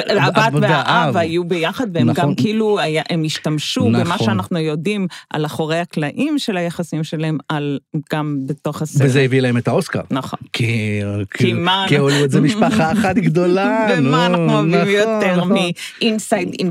הבת 0.09 0.53
והאב 0.61 1.17
היו 1.17 1.43
ביחד, 1.43 1.87
והם 1.93 2.09
נכון. 2.09 2.23
גם 2.23 2.35
כאילו, 2.35 2.79
היה, 2.79 3.03
הם 3.09 3.23
השתמשו 3.25 3.89
נכון. 3.89 4.03
במה 4.03 4.17
שאנחנו 4.17 4.59
יודעים 4.59 5.07
על 5.29 5.45
אחורי 5.45 5.79
הקלעים 5.79 6.39
של 6.39 6.57
היחסים 6.57 7.03
שלהם, 7.03 7.37
על 7.49 7.79
גם 8.13 8.37
בתוך 8.45 8.81
הסרט. 8.81 9.01
וזה 9.05 9.21
הביא 9.21 9.41
להם 9.41 9.57
את 9.57 9.67
האוסקר. 9.67 10.01
נכון. 10.11 10.39
כי, 10.53 11.01
כי, 11.33 11.53
כי 11.87 11.97
הוליווד 11.97 12.31
זה 12.31 12.41
משפחה 12.41 12.91
אחת 12.91 13.15
גדולה. 13.15 13.87
ומה 13.97 14.25
אנחנו 14.25 14.53
אוהבים 14.53 14.71
נכון, 14.71 14.87
יותר 14.87 15.37
נכון. 15.37 15.57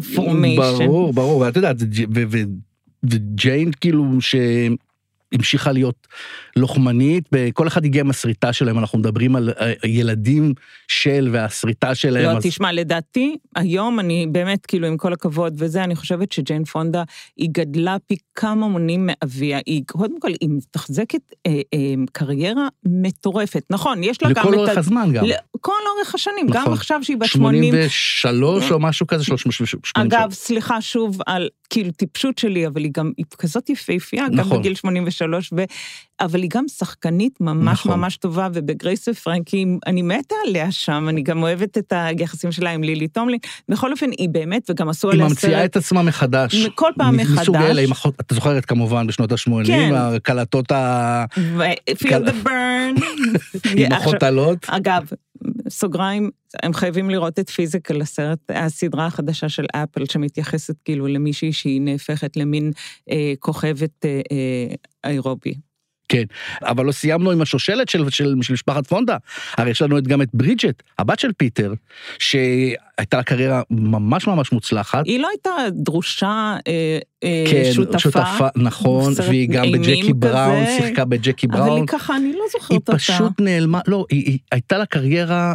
מ-inside 0.01 0.17
info. 0.17 0.21
אינפורמיישן. 0.21 0.87
ברור, 0.87 1.13
ברור, 1.13 1.41
ואת 1.41 1.57
יודעת, 1.57 1.77
וג'יין 3.05 3.71
כאילו 3.81 4.21
ש... 4.21 4.35
המשיכה 5.33 5.73
להיות 5.73 6.07
לוחמנית, 6.57 7.29
כל 7.53 7.67
אחד 7.69 7.85
הגיע 7.85 8.01
עם 8.01 8.11
הסריטה 8.11 8.53
שלהם, 8.53 8.79
אנחנו 8.79 8.99
מדברים 8.99 9.37
על 9.37 9.51
אה, 9.61 9.73
של 10.89 11.29
והסריטה 11.33 11.95
שלהם. 11.95 12.25
לא, 12.25 12.31
אז... 12.31 12.43
תשמע, 12.43 12.73
לדעתי, 12.73 13.37
היום 13.57 14.01
אני 14.01 14.27
באמת, 14.33 14.67
כאילו, 14.67 14.87
עם 14.87 14.97
כל 14.97 15.13
הכבוד 15.13 15.55
וזה, 15.59 15.85
אני 15.85 15.97
חושבת 15.97 16.33
שג'יין 16.33 16.65
פונדה, 16.65 17.03
היא 17.37 17.49
גדלה 17.53 17.97
פי 18.07 18.17
כמה 18.35 18.69
מונים 18.69 19.07
מאביה. 19.07 19.59
היא, 19.67 19.83
קודם 19.87 20.21
כל, 20.21 20.31
היא 20.41 20.49
מתחזקת 20.51 21.21
אה, 21.47 21.53
אה, 21.75 21.95
קריירה 22.13 22.69
מטורפת. 22.85 23.63
נכון, 23.71 24.05
יש 24.05 24.23
לה 24.23 24.33
גם 24.33 24.43
את. 24.43 24.51
לכל 24.51 24.59
אורך 24.59 24.79
הזמן 24.79 25.13
גם. 25.13 25.25
לכל 25.25 25.73
אורך 25.97 26.15
השנים, 26.15 26.47
נכון. 26.49 26.63
גם 26.67 26.73
עכשיו 26.73 27.01
שהיא 27.03 27.17
בת 27.17 27.27
80... 27.27 27.75
83 27.75 28.73
או 28.73 28.81
משהו 28.81 29.07
כזה, 29.07 29.25
83. 29.25 29.93
אגב, 29.95 30.33
סליחה 30.33 30.81
שוב 30.81 31.19
על 31.27 31.49
כאילו 31.71 31.91
טיפשות 31.91 32.39
שלי, 32.39 32.67
אבל 32.67 32.83
היא 32.83 32.91
גם, 32.95 33.13
היא 33.17 33.25
כזאת 33.39 33.71
יפהפייה, 33.71 34.29
נכון. 34.29 34.53
גם 34.53 34.59
בגיל 34.59 34.75
83, 34.75 35.53
ו... 35.57 35.65
אבל 36.21 36.43
היא 36.43 36.51
גם 36.55 36.65
שחקנית 36.69 37.41
ממש 37.41 37.81
נכון. 37.81 38.01
ממש 38.01 38.17
טובה, 38.17 38.49
ובגרייס 38.55 39.09
ופרנקי, 39.09 39.67
אני 39.87 40.03
מתה 40.03 40.35
עליה 40.47 40.73
שם, 40.73 41.07
אני 41.09 41.23
גם 41.23 41.43
אוהבת 41.43 41.79
את 41.79 41.93
היחסים 41.97 42.53
שלה 42.53 42.71
עם 42.71 42.83
לילי 42.83 43.09
טומלין. 43.09 43.39
בכל 43.69 43.93
אופן, 43.93 44.11
היא 44.11 44.29
באמת, 44.29 44.71
וגם 44.71 44.89
עשו 44.89 45.11
עליה 45.11 45.29
סרט... 45.29 45.39
היא 45.39 45.49
ממציאה 45.49 45.65
את 45.65 45.77
עצמה 45.77 46.03
מחדש. 46.03 46.67
כל 46.75 46.91
פעם 46.97 47.17
מחדש. 47.17 47.39
מסוג 47.39 47.57
אלה, 47.57 47.85
את 48.21 48.33
זוכרת 48.33 48.65
כמובן 48.65 49.07
בשנות 49.07 49.33
ה-80, 49.33 49.67
כן. 49.67 49.91
הקלטות 49.95 50.73
ה... 50.73 51.25
feel 51.91 52.29
the 52.29 52.47
burn. 52.47 53.05
עם 53.77 53.93
אחות 53.93 54.23
עלות. 54.23 54.67
אגב, 54.69 55.03
סוגריים, 55.69 56.31
הם 56.63 56.73
חייבים 56.73 57.11
לראות 57.11 57.39
את 57.39 57.51
פיזיקל, 57.51 58.01
הסרט, 58.01 58.39
הסדרה 58.49 59.07
החדשה 59.07 59.49
של 59.49 59.67
אפל, 59.75 60.05
שמתייחסת 60.07 60.75
כאילו 60.85 61.07
למישהי 61.07 61.53
שהיא 61.53 61.81
נהפכת 61.81 62.37
למין 62.37 62.73
אה, 63.11 63.33
כוכבת 63.39 64.05
אה, 64.05 64.21
אה, 65.05 65.11
אירופי. 65.11 65.55
כן, 66.11 66.25
אבל 66.63 66.85
לא 66.85 66.93
סיימנו 66.93 67.31
עם 67.31 67.43
השושלת 67.43 67.89
של, 67.89 68.11
של, 68.11 68.35
של 68.43 68.53
משפחת 68.53 68.87
פונדה. 68.87 69.17
הרי 69.57 69.71
יש 69.71 69.83
לנו 69.83 69.97
גם 70.03 70.23
את 70.23 70.29
ברידג'ט, 70.35 70.83
הבת 70.99 71.19
של 71.19 71.33
פיטר, 71.37 71.73
שהייתה 72.19 73.17
לה 73.17 73.23
קריירה 73.23 73.63
ממש 73.71 74.27
ממש 74.27 74.53
מוצלחת. 74.53 75.03
היא 75.05 75.21
לא 75.21 75.29
הייתה 75.29 75.51
דרושה 75.73 76.57
אה, 76.69 76.99
אה, 77.25 77.45
כן, 77.51 77.73
שותפה. 77.73 77.99
שותפה, 77.99 78.47
נכון, 78.57 79.13
והיא 79.17 79.49
גם 79.49 79.73
בג'קי 79.73 80.13
בראון, 80.13 80.65
שיחקה 80.79 81.05
בג'קי 81.05 81.47
בראון. 81.47 81.69
אבל 81.69 81.77
היא 81.77 81.87
ככה, 81.87 82.17
אני 82.17 82.33
לא 82.33 82.45
זוכרת 82.53 82.71
אותה. 82.77 82.93
היא 82.93 82.99
פשוט 82.99 83.41
נעלמה, 83.41 83.81
לא, 83.87 84.07
היא, 84.11 84.25
היא 84.27 84.39
הייתה 84.53 84.79
לה 84.79 84.87
קריירה 84.87 85.55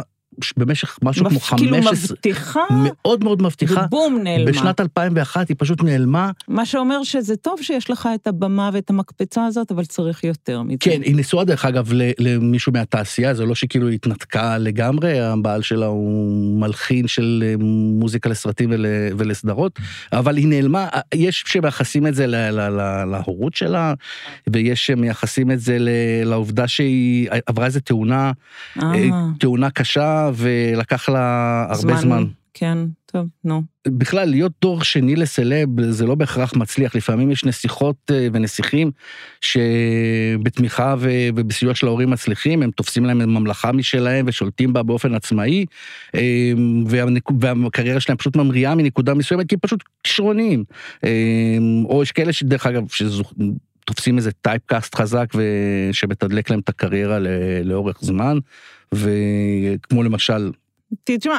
במשך 0.56 0.98
משהו 1.02 1.30
כמו 1.30 1.40
15... 1.40 1.58
כאילו 1.58 1.92
מבטיחה? 1.92 2.60
מאוד 2.70 3.24
מאוד 3.24 3.42
מבטיחה. 3.42 3.84
ובום, 3.86 4.18
נעלמה. 4.22 4.50
בשנת 4.50 4.80
2001 4.80 5.48
היא 5.48 5.56
פשוט 5.58 5.82
נעלמה. 5.82 6.30
מה 6.48 6.66
שאומר 6.66 7.02
שזה 7.04 7.36
טוב 7.36 7.62
שיש 7.62 7.90
לך 7.90 8.08
את 8.14 8.26
הבמה 8.26 8.70
ואת 8.72 8.90
המקפצה 8.90 9.46
הזאת, 9.46 9.72
אבל 9.72 9.84
צריך 9.84 10.24
יותר 10.24 10.62
מזה. 10.62 10.76
כן, 10.80 11.00
היא 11.02 11.16
נשואה 11.16 11.44
דרך 11.44 11.64
אגב 11.64 11.90
למישהו 12.18 12.72
מהתעשייה, 12.72 13.34
זה 13.34 13.44
לא 13.44 13.54
שכאילו 13.54 13.88
היא 13.88 13.94
התנתקה 13.94 14.58
לגמרי, 14.58 15.20
הבעל 15.20 15.62
שלה 15.62 15.86
הוא 15.86 16.60
מלחין 16.60 17.06
של 17.06 17.44
אה, 17.46 17.54
מוזיקה 17.98 18.30
לסרטים 18.30 18.70
ול, 18.72 18.86
ולסדרות, 19.18 19.78
אבל 20.12 20.36
היא 20.36 20.46
נעלמה, 20.48 20.88
יש 21.14 21.44
שמייחסים 21.46 22.06
את 22.06 22.14
זה 22.14 22.26
להורות 23.06 23.54
שלה, 23.54 23.94
ויש 24.46 24.86
שמייחסים 24.86 25.50
את 25.50 25.60
זה 25.60 25.76
לעובדה 26.24 26.68
שהיא 26.68 27.28
עברה 27.46 27.66
איזה 27.66 27.80
תאונה, 27.80 28.32
אה. 28.82 28.92
תאונה 29.38 29.70
קשה. 29.70 30.25
ולקח 30.34 31.08
לה 31.08 31.66
הרבה 31.68 31.80
זמן. 31.80 32.00
זמן. 32.00 32.24
כן, 32.58 32.78
טוב, 33.06 33.26
נו. 33.44 33.62
בכלל, 33.88 34.28
להיות 34.28 34.52
דור 34.62 34.84
שני 34.84 35.16
לסלב 35.16 35.90
זה 35.90 36.06
לא 36.06 36.14
בהכרח 36.14 36.54
מצליח, 36.56 36.94
לפעמים 36.94 37.30
יש 37.30 37.44
נסיכות 37.44 37.96
אה, 38.10 38.28
ונסיכים 38.32 38.90
שבתמיכה 39.40 40.94
ובסיוע 41.00 41.74
של 41.74 41.86
ההורים 41.86 42.10
מצליחים, 42.10 42.62
הם 42.62 42.70
תופסים 42.70 43.04
להם 43.04 43.18
ממלכה 43.18 43.72
משלהם 43.72 44.24
ושולטים 44.28 44.72
בה 44.72 44.82
באופן 44.82 45.14
עצמאי, 45.14 45.66
אה, 46.14 46.52
והקריירה 47.40 48.00
שלהם 48.00 48.18
פשוט 48.18 48.36
ממריאה 48.36 48.74
מנקודה 48.74 49.14
מסוימת, 49.14 49.48
כי 49.48 49.54
הם 49.54 49.60
פשוט 49.60 49.84
כישרוניים. 50.04 50.64
אה, 51.04 51.58
או 51.84 52.02
יש 52.02 52.12
כאלה 52.12 52.32
שדרך 52.32 52.66
אגב, 52.66 52.88
שזוכ... 52.88 53.32
תופסים 53.86 54.16
איזה 54.16 54.32
טייפקאסט 54.32 54.94
חזק 54.94 55.26
ושמתדלק 55.34 56.50
להם 56.50 56.60
את 56.60 56.68
הקריירה 56.68 57.18
לאורך 57.64 57.98
זמן. 58.00 58.38
וכמו 58.94 60.02
למשל... 60.02 60.50
תשמע, 61.04 61.38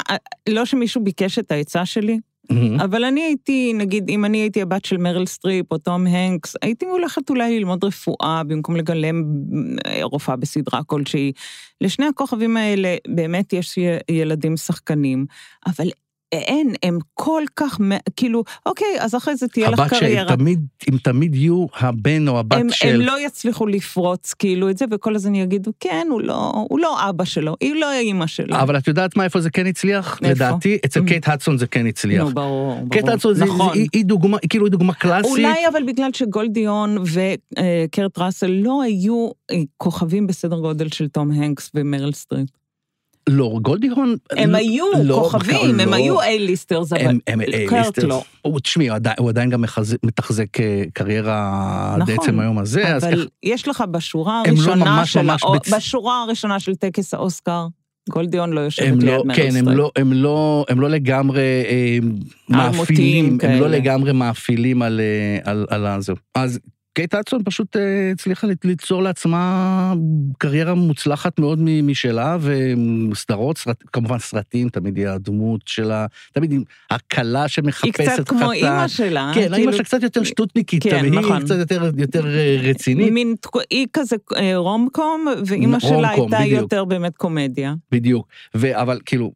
לא 0.50 0.66
שמישהו 0.66 1.04
ביקש 1.04 1.40
את 1.40 1.52
העצה 1.52 1.86
שלי, 1.86 2.20
Mm-hmm. 2.52 2.84
אבל 2.84 3.04
אני 3.04 3.22
הייתי, 3.22 3.74
נגיד, 3.74 4.10
אם 4.10 4.26
אני 4.26 4.38
הייתי 4.38 4.62
הבת 4.62 4.86
של 4.86 4.98
מרל 4.98 5.26
סטריפ 5.26 5.72
או 5.72 5.78
תום 5.78 6.08
הנקס, 6.08 6.56
הייתי 6.62 6.86
הולכת 6.86 7.30
אולי 7.30 7.60
ללמוד 7.60 7.84
רפואה 7.84 8.42
במקום 8.48 8.76
לגלם 8.76 9.24
אה, 9.86 10.00
רופאה 10.04 10.36
בסדרה 10.36 10.84
כלשהי. 10.84 11.32
לשני 11.82 12.06
הכוכבים 12.06 12.58
האלה 12.58 12.96
באמת 13.08 13.54
יש 13.54 13.80
ילדים 14.12 14.58
שחקנים, 14.58 15.26
אבל 15.68 15.88
אין, 16.32 16.74
הם 16.84 17.00
כל 17.14 17.44
כך, 17.56 17.80
כאילו, 18.16 18.44
אוקיי, 18.66 18.88
אז 19.00 19.16
אחרי 19.16 19.36
זה 19.36 19.48
תהיה 19.48 19.70
לך 19.70 19.82
קריירה. 19.90 20.22
הבת 20.22 20.30
שהם 20.30 20.38
תמיד, 20.38 20.60
תמיד 21.04 21.36
יהיו 21.36 21.66
הבן 21.80 22.28
או 22.28 22.40
הבת 22.40 22.58
הם, 22.58 22.68
של... 22.70 22.88
הם 22.88 23.02
לא 23.02 23.26
יצליחו 23.26 23.68
לפרוץ 23.68 24.34
כאילו 24.34 24.70
את 24.70 24.78
זה, 24.78 24.86
וכל 24.92 25.16
הזמן 25.16 25.36
יגידו, 25.36 25.72
כן, 25.80 26.08
הוא 26.10 26.22
לא, 26.22 26.66
הוא 26.70 26.80
לא 26.80 27.10
אבא 27.10 27.26
שלו, 27.26 27.56
היא 27.62 27.76
לא 27.76 27.92
אימא 27.92 28.28
שלו. 28.28 28.56
אבל 28.56 28.78
את 28.78 28.88
יודעת 28.88 29.18
מה, 29.18 29.24
איפה 29.24 29.42
זה 29.42 29.50
כן 29.50 29.66
הצליח? 29.66 30.20
איפה? 30.24 30.34
לדעתי, 30.34 30.78
אצל 30.86 31.00
mm. 31.00 31.08
קייט 31.08 31.28
הדסון 31.28 31.58
זה 31.58 31.68
כן 31.68 31.86
הצליח. 31.86 32.24
נו, 32.24 32.32
ברור, 32.32 32.76
ברור. 32.76 32.90
קייט 32.92 33.08
הדסון, 33.08 33.34
נכון. 33.38 33.74
היא, 33.74 33.90
היא 33.94 34.06
דוגמה, 34.06 34.38
כאילו 34.50 34.66
היא 34.66 34.72
דוגמה 34.72 34.94
קלאסית. 34.94 35.32
אולי 35.32 35.68
אבל 35.72 35.84
בגלל 35.88 36.10
שגולדי 36.14 36.73
הון 36.73 36.98
וקורט 36.98 38.18
ראסל 38.18 38.52
לא 38.52 38.82
היו 38.82 39.30
אה, 39.52 39.58
כוכבים 39.78 40.28
בסדר 40.28 40.60
גודל 40.60 40.90
של 40.90 41.08
תום 41.08 41.32
הנקס 41.32 41.72
ומרל 41.76 42.12
סטריפ. 42.12 42.50
לא, 43.28 43.58
גולדי 43.62 43.86
הון... 43.86 44.16
הם 44.32 44.52
לא, 44.52 44.58
היו 44.58 44.86
לא, 45.04 45.16
כוכבים, 45.24 45.76
לא, 45.76 45.84
הם 45.84 45.94
היו 45.94 46.22
A-listers, 46.22 46.94
אבל 46.94 47.02
הם, 47.02 47.20
הם 47.28 47.40
קורט 47.70 48.00
לא. 48.00 48.24
תשמעי, 48.64 48.90
הוא, 48.90 48.98
הוא 49.20 49.30
עדיין 49.30 49.50
גם 49.50 49.64
מתחזק 50.04 50.60
אה, 50.60 50.84
קריירה 50.94 51.96
נכון, 51.98 52.14
עד 52.14 52.20
עצם 52.20 52.40
היום 52.40 52.58
הזה. 52.58 52.98
אבל 52.98 53.14
איך... 53.14 53.28
יש 53.44 53.68
לך 53.68 53.84
בשורה 53.92 54.42
הראשונה 54.46 54.86
לא 54.86 54.92
ממש, 54.92 55.14
של... 55.14 55.22
ממש 55.22 55.44
בצ... 55.56 55.74
בשורה 55.74 56.24
הראשונה 56.24 56.60
של 56.60 56.76
טקס 56.76 57.14
האוסקר, 57.14 57.68
גולדיון 58.10 58.54
לא 58.54 58.60
יושבת 58.60 59.04
ליד 59.04 59.04
לא, 59.04 59.24
כן, 59.36 59.50
הם 59.56 59.70
לא, 59.70 59.92
הם, 59.96 60.14
לא, 60.14 60.66
הם 60.70 60.82
לא 60.82 60.90
לגמרי 60.90 61.42
אה, 61.70 61.98
מאפילים, 62.50 63.38
הם 63.44 63.60
לא 63.60 63.68
לגמרי 63.68 64.12
מאפילים 64.12 64.82
על, 64.82 65.00
אה, 65.00 65.52
על, 65.52 65.66
על, 65.70 65.86
על 65.86 66.02
זה. 66.02 66.14
אז 66.36 66.60
קייט 66.98 67.16
אדסון 67.16 67.44
פשוט 67.44 67.78
אה, 67.78 68.12
הצליחה 68.12 68.48
ליצור 68.64 69.04
לעצמה 69.04 69.94
קריירה 70.38 70.74
מוצלחת 70.74 71.40
מאוד 71.40 71.60
משלה, 71.62 72.38
וסדרות, 72.42 73.58
סרט, 73.58 73.84
כמובן 73.94 74.20
סרטים, 74.20 74.70
תמיד 74.70 74.98
היא 74.98 75.08
הדמות 75.08 75.62
שלה, 75.66 76.06
תמיד 76.34 76.52
היא 76.52 76.60
הקלה 76.90 77.48
שמחפשת 77.48 77.94
חטא. 77.94 78.02
היא 78.02 78.10
קצת 78.10 78.30
כמו 78.30 78.52
אימא 78.52 78.88
שלה. 78.88 79.32
כן, 79.34 79.42
כאילו... 79.42 79.56
האימא 79.56 79.72
שלה 79.72 79.84
קצת 79.84 80.04
יותר 80.04 80.24
שטותניקית, 80.24 80.84
כן, 80.84 80.98
והיא 81.02 81.12
נכון. 81.12 81.44
קצת 81.44 81.56
יותר, 81.58 81.90
יותר 81.98 82.28
אה, 82.28 82.58
רצינית. 82.64 83.14
מין, 83.14 83.36
היא 83.70 83.88
כזה 83.94 84.16
אה, 84.36 84.58
rom-com, 84.58 85.26
ואימא 85.46 85.80
שלה 85.80 86.10
הייתה 86.10 86.40
בדיוק. 86.40 86.62
יותר 86.62 86.86
באמת 86.86 87.18
קומדיה. 87.18 87.74
בדיוק, 87.92 88.28
ו, 88.56 88.82
אבל 88.82 89.00
כאילו... 89.06 89.32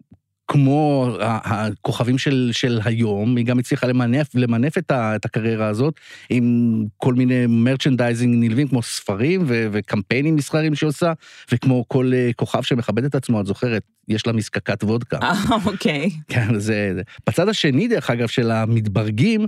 כמו 0.52 1.10
הכוכבים 1.20 2.18
של, 2.18 2.50
של 2.54 2.80
היום, 2.86 3.38
היא 3.38 3.46
גם 3.46 3.60
הצליחה 3.60 3.88
למנף, 3.88 4.36
למנף 4.36 4.78
את, 4.78 4.92
ה, 4.92 5.16
את 5.16 5.26
הקריירה 5.26 5.68
הזאת 5.68 5.94
עם 6.30 6.86
כל 6.98 7.14
מיני 7.14 7.46
merchandising 7.48 8.44
נלווים 8.44 8.68
כמו 8.68 8.82
ספרים 8.82 9.44
ו, 9.48 9.68
וקמפיינים 9.72 10.36
מסחריים 10.36 10.76
שהיא 10.76 10.88
עושה, 10.88 11.14
וכמו 11.52 11.86
כל 11.88 12.12
אה, 12.14 12.30
כוכב 12.36 12.62
שמכבד 12.62 13.04
את 13.04 13.16
עצמו, 13.16 13.42
את 13.42 13.46
זוכרת, 13.46 13.84
יש 14.08 14.28
לה 14.28 14.34
מזקקת 14.34 14.84
וודקה. 14.84 15.20
אה, 15.24 15.34
אוקיי. 15.66 16.10
כן, 16.28 16.60
זה, 16.60 16.92
זה. 16.96 17.02
בצד 17.28 17.50
השני, 17.50 17.88
דרך 17.88 18.10
אגב, 18.10 18.28
של 18.28 18.52
המתברגים, 18.52 19.46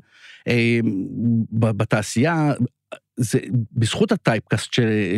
אה, 0.48 0.80
בתעשייה, 1.52 2.54
זה 3.18 3.40
בזכות 3.72 4.12
הטייפקאסט 4.12 4.74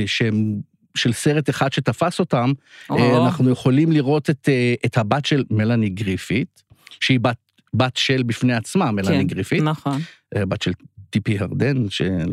שהם 0.05 0.55
של 0.95 1.13
סרט 1.13 1.49
אחד 1.49 1.73
שתפס 1.73 2.19
אותם, 2.19 2.51
oh. 2.91 2.95
אנחנו 3.23 3.49
יכולים 3.49 3.91
לראות 3.91 4.29
את, 4.29 4.49
אה, 4.49 4.73
את 4.85 4.97
הבת 4.97 5.25
של 5.25 5.43
מלאני 5.51 5.89
גריפית, 5.89 6.63
שהיא 6.99 7.19
בת, 7.19 7.37
בת 7.73 7.97
של 7.97 8.23
בפני 8.23 8.53
עצמה, 8.53 8.91
מלאני 8.91 9.17
כן, 9.17 9.27
גריפית. 9.27 9.63
נכון. 9.63 10.01
אה, 10.35 10.45
בת 10.45 10.61
של 10.61 10.71
טיפי 11.09 11.39
הרדן, 11.39 11.89
של 11.89 12.25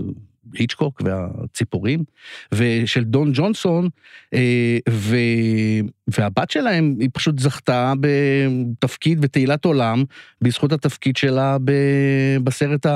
היצ'קוק 0.52 1.02
והציפורים, 1.04 2.04
ושל 2.52 3.04
דון 3.04 3.30
ג'ונסון, 3.34 3.88
ו, 4.88 5.16
והבת 6.08 6.50
שלהם, 6.50 6.96
היא 7.00 7.08
פשוט 7.12 7.38
זכתה 7.38 7.92
בתפקיד 8.00 9.18
ותהילת 9.22 9.64
עולם, 9.64 10.04
בזכות 10.40 10.72
התפקיד 10.72 11.16
שלה 11.16 11.56
בסרט 12.44 12.86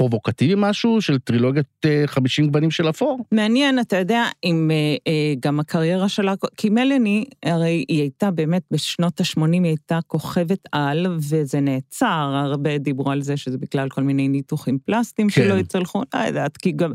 פרובוקטיבי 0.00 0.54
משהו 0.56 1.00
של 1.00 1.18
טרילוגיית 1.18 1.66
50 2.06 2.44
אה, 2.44 2.50
גוונים 2.50 2.70
של 2.70 2.88
אפור. 2.88 3.24
מעניין, 3.32 3.78
אתה 3.78 3.96
יודע, 3.96 4.24
אם 4.44 4.70
אה, 4.70 4.96
אה, 5.12 5.34
גם 5.40 5.60
הקריירה 5.60 6.08
שלה, 6.08 6.34
כי 6.56 6.70
מלני, 6.70 7.24
הרי 7.42 7.84
היא 7.88 8.00
הייתה 8.00 8.30
באמת 8.30 8.62
בשנות 8.70 9.20
ה-80, 9.20 9.52
היא 9.52 9.62
הייתה 9.64 9.98
כוכבת 10.06 10.58
על, 10.72 11.06
וזה 11.18 11.60
נעצר, 11.60 12.42
הרבה 12.44 12.78
דיברו 12.78 13.10
על 13.10 13.22
זה 13.22 13.36
שזה 13.36 13.58
בגלל 13.58 13.88
כל 13.88 14.02
מיני 14.02 14.28
ניתוחים 14.28 14.78
פלסטיים 14.84 15.28
כן. 15.28 15.42
שלא 15.42 15.54
יצלחו, 15.54 16.02
לא 16.14 16.20
יודעת, 16.20 16.56
כי 16.56 16.72
גם 16.72 16.92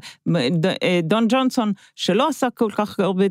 דון 1.04 1.26
ג'ונסון, 1.30 1.72
שלא 1.96 2.28
עשה 2.30 2.48
כל 2.54 2.70
כך 2.76 3.00
הרבה 3.00 3.26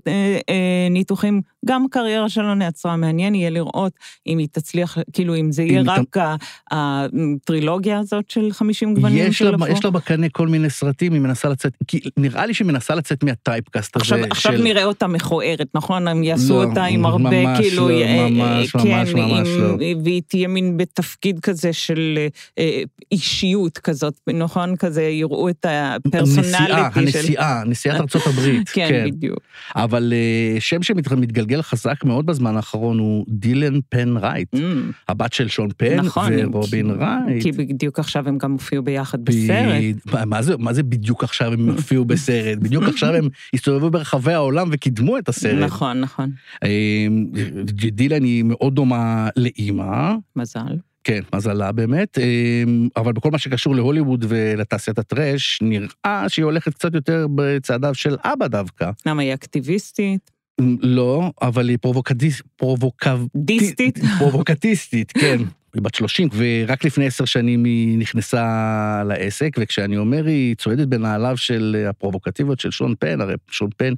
ניתוחים, 0.90 1.40
גם 1.64 1.84
הקריירה 1.84 2.28
שלו 2.28 2.54
נעצרה, 2.54 2.96
מעניין 2.96 3.34
יהיה 3.34 3.50
לראות 3.50 3.92
אם 4.26 4.38
היא 4.38 4.48
תצליח, 4.52 4.98
כאילו, 5.12 5.36
אם 5.36 5.52
זה 5.52 5.62
יהיה 5.62 5.82
רק 5.86 6.16
הטרילוגיה 6.70 7.98
הזאת 7.98 8.30
של 8.30 8.52
50 8.52 8.94
גוונים 8.94 9.32
של 9.32 9.54
אפור. 9.54 9.68
יש 9.68 9.84
לה 9.84 9.90
בקנה 9.90 10.28
כל 10.28 10.48
מיני 10.48 10.70
סרטים, 10.70 11.12
היא 11.12 11.20
מנסה 11.20 11.48
לצאת, 11.48 11.72
כי 11.86 12.00
נראה 12.16 12.46
לי 12.46 12.54
שהיא 12.54 12.66
מנסה 12.66 12.94
לצאת 12.94 13.24
מהטייפקאסט 13.24 13.96
הזה 13.96 14.04
של... 14.04 14.24
עכשיו 14.30 14.52
נראה 14.52 14.84
אותה 14.84 15.06
מכוערת, 15.06 15.68
נכון? 15.74 16.08
הם 16.08 16.22
יעשו 16.22 16.54
לא, 16.54 16.64
אותה 16.64 16.84
עם 16.84 17.06
הרבה, 17.06 17.56
כאילו... 17.56 17.88
לא, 17.88 17.94
אה, 17.94 18.30
ממש, 18.30 18.70
כן, 18.70 18.88
ממש, 18.88 19.14
ממש 19.14 19.48
לא. 19.48 19.76
והיא 20.04 20.22
תהיה 20.28 20.48
מין 20.48 20.76
בתפקיד 20.76 21.40
כזה 21.40 21.72
של 21.72 22.18
אה, 22.58 22.82
אישיות 23.12 23.78
כזאת, 23.78 24.14
נכון? 24.34 24.76
כזה, 24.76 25.02
יראו 25.02 25.48
את 25.48 25.66
הפרסונליטי 25.68 26.54
של... 26.56 26.72
הנשיאה, 26.72 27.62
נשיאת 27.66 28.00
ארצות 28.00 28.26
הברית. 28.26 28.68
כן, 28.74 28.88
כן, 28.88 29.10
בדיוק. 29.10 29.38
אבל 29.76 30.12
אה, 30.12 30.60
שם 30.60 30.82
שמתגלגל 30.82 31.53
חזק 31.62 32.04
מאוד 32.04 32.26
בזמן 32.26 32.56
האחרון 32.56 32.98
הוא 32.98 33.24
דילן 33.28 33.80
פן 33.88 34.16
רייט, 34.16 34.54
mm. 34.54 34.58
הבת 35.08 35.32
של 35.32 35.48
שון 35.48 35.68
פן 35.76 35.96
נכון, 35.96 36.32
ורובין 36.38 36.90
רייט. 36.90 37.42
כי 37.42 37.52
בדיוק 37.52 37.98
עכשיו 37.98 38.28
הם 38.28 38.38
גם 38.38 38.52
הופיעו 38.52 38.82
ביחד 38.82 39.24
בסרט. 39.24 40.24
מה 40.26 40.42
זה, 40.42 40.56
מה 40.56 40.72
זה 40.72 40.82
בדיוק 40.82 41.24
עכשיו 41.24 41.52
הם 41.52 41.68
הופיעו 41.70 42.04
בסרט? 42.14 42.58
בדיוק 42.58 42.84
עכשיו 42.84 43.14
הם 43.14 43.28
הסתובבו 43.54 43.90
ברחבי 43.90 44.32
העולם 44.32 44.68
וקידמו 44.72 45.18
את 45.18 45.28
הסרט. 45.28 45.62
נכון, 45.62 46.00
נכון. 46.00 46.30
אמ, 46.64 47.26
דילן 47.92 48.24
היא 48.24 48.44
מאוד 48.44 48.74
דומה 48.74 49.28
לאימא. 49.36 50.14
מזל. 50.36 50.76
כן, 51.04 51.20
מזלה 51.34 51.72
באמת, 51.72 52.18
אמ, 52.18 52.88
אבל 52.96 53.12
בכל 53.12 53.30
מה 53.30 53.38
שקשור 53.38 53.74
להוליווד 53.74 54.24
ולתעשיית 54.28 54.98
הטרש, 54.98 55.58
נראה 55.62 56.24
שהיא 56.28 56.44
הולכת 56.44 56.74
קצת 56.74 56.94
יותר 56.94 57.26
בצעדיו 57.34 57.94
של 57.94 58.16
אבא 58.24 58.46
דווקא. 58.46 58.90
למה 59.06 59.22
היא 59.22 59.34
אקטיביסטית? 59.34 60.30
לא, 60.80 61.30
אבל 61.42 61.68
היא 61.68 61.78
פרובוקטיסטית. 61.80 62.46
פרובוקטיסטית? 62.56 63.98
פרובוקטיסטית, 64.18 65.12
כן. 65.12 65.38
היא 65.74 65.82
בת 65.82 65.94
30, 65.94 66.28
ורק 66.34 66.84
לפני 66.84 67.06
עשר 67.06 67.24
שנים 67.24 67.64
היא 67.64 67.98
נכנסה 67.98 69.02
לעסק, 69.06 69.50
וכשאני 69.58 69.96
אומר 69.96 70.24
היא 70.24 70.54
צועדת 70.54 70.88
בנעליו 70.88 71.36
של 71.36 71.86
הפרובוקטיביות 71.88 72.60
של 72.60 72.70
שון 72.70 72.94
פן, 72.98 73.20
הרי 73.20 73.34
שון 73.50 73.70
פן, 73.76 73.94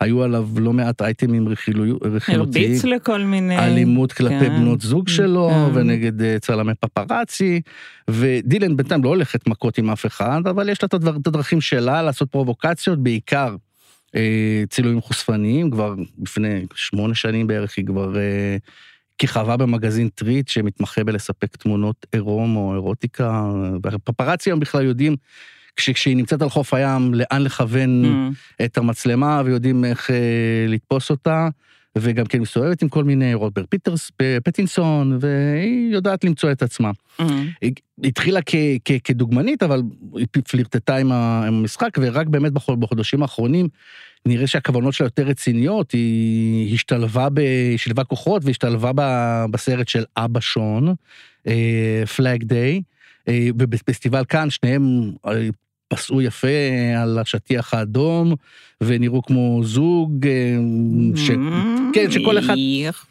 היו 0.00 0.22
עליו 0.22 0.48
לא 0.56 0.72
מעט 0.72 1.02
אייטמים 1.02 1.48
רכילותיים. 1.48 1.96
הרביץ 2.28 2.84
לכל 2.84 3.20
מיני... 3.20 3.58
אלימות 3.58 4.12
כלפי 4.12 4.46
כן. 4.46 4.56
בנות 4.56 4.80
זוג 4.80 5.08
שלו, 5.08 5.50
כן. 5.50 5.78
ונגד 5.78 6.22
אה, 6.22 6.38
צלמי 6.38 6.72
פפרצי, 6.80 7.60
ודילן 8.10 8.76
בינתיים 8.76 9.04
לא 9.04 9.08
הולכת 9.08 9.48
מכות 9.48 9.78
עם 9.78 9.90
אף 9.90 10.06
אחד, 10.06 10.40
אבל 10.50 10.68
יש 10.68 10.82
לה 10.82 10.86
את 10.86 10.94
הדרכים 11.26 11.60
שלה 11.60 12.02
לעשות 12.02 12.30
פרובוקציות, 12.30 13.02
בעיקר 13.02 13.56
צילומים 14.68 15.00
חושפניים, 15.00 15.70
כבר 15.70 15.94
לפני 16.22 16.66
שמונה 16.74 17.14
שנים 17.14 17.46
בערך 17.46 17.76
היא 17.76 17.86
כבר... 17.86 18.16
אה, 18.16 18.56
כיכבה 19.18 19.56
במגזין 19.56 20.08
טריט 20.08 20.48
שמתמחה 20.48 21.04
בלספק 21.04 21.56
תמונות 21.56 22.06
עירום 22.12 22.56
או 22.56 22.74
אירוטיקה. 22.74 23.50
פפרצי 24.04 24.50
היום 24.50 24.60
בכלל 24.60 24.84
יודעים, 24.84 25.16
כשהיא 25.76 26.16
נמצאת 26.16 26.42
על 26.42 26.48
חוף 26.48 26.74
הים, 26.74 27.14
לאן 27.14 27.42
לכוון 27.42 28.04
mm. 28.04 28.64
את 28.64 28.78
המצלמה 28.78 29.42
ויודעים 29.44 29.84
איך 29.84 30.10
אה, 30.10 30.66
לתפוס 30.68 31.10
אותה. 31.10 31.48
וגם 31.98 32.26
כן 32.26 32.40
מסתובבת 32.40 32.82
עם 32.82 32.88
כל 32.88 33.04
מיני 33.04 33.34
רוברט 33.34 33.66
פיטרס, 33.68 34.10
פטינסון, 34.44 35.18
והיא 35.20 35.92
יודעת 35.94 36.24
למצוא 36.24 36.52
את 36.52 36.62
עצמה. 36.62 36.90
Mm-hmm. 36.90 37.22
היא 37.62 37.72
התחילה 38.04 38.40
כ, 38.46 38.54
כ, 38.84 38.92
כדוגמנית, 39.04 39.62
אבל 39.62 39.82
היא 40.16 40.26
פלירטטה 40.48 40.96
עם 40.96 41.12
המשחק, 41.12 41.98
ורק 42.00 42.26
באמת 42.26 42.52
בחודשים 42.52 43.22
האחרונים 43.22 43.68
נראה 44.26 44.46
שהכוונות 44.46 44.94
שלה 44.94 45.06
יותר 45.06 45.22
רציניות, 45.22 45.92
היא 45.92 46.74
השתלבה, 46.74 47.28
שילבה 47.76 48.04
כוחות 48.04 48.44
והשתלבה 48.44 48.92
בסרט 49.50 49.88
של 49.88 50.04
אבא 50.16 50.40
שון, 50.40 50.94
Flag 52.16 52.44
Day, 52.44 52.82
ובפסטיבל 53.30 54.24
קאן 54.24 54.50
שניהם 54.50 55.12
אה, 55.26 55.48
פסעו 55.94 56.22
יפה 56.22 56.48
על 57.02 57.18
השטיח 57.18 57.74
האדום, 57.74 58.34
ונראו 58.82 59.22
כמו 59.22 59.60
זוג, 59.64 60.26
אה, 60.26 60.56
ש... 61.16 61.30
כן, 61.92 62.10
שכל 62.10 62.38
אחד... 62.38 62.54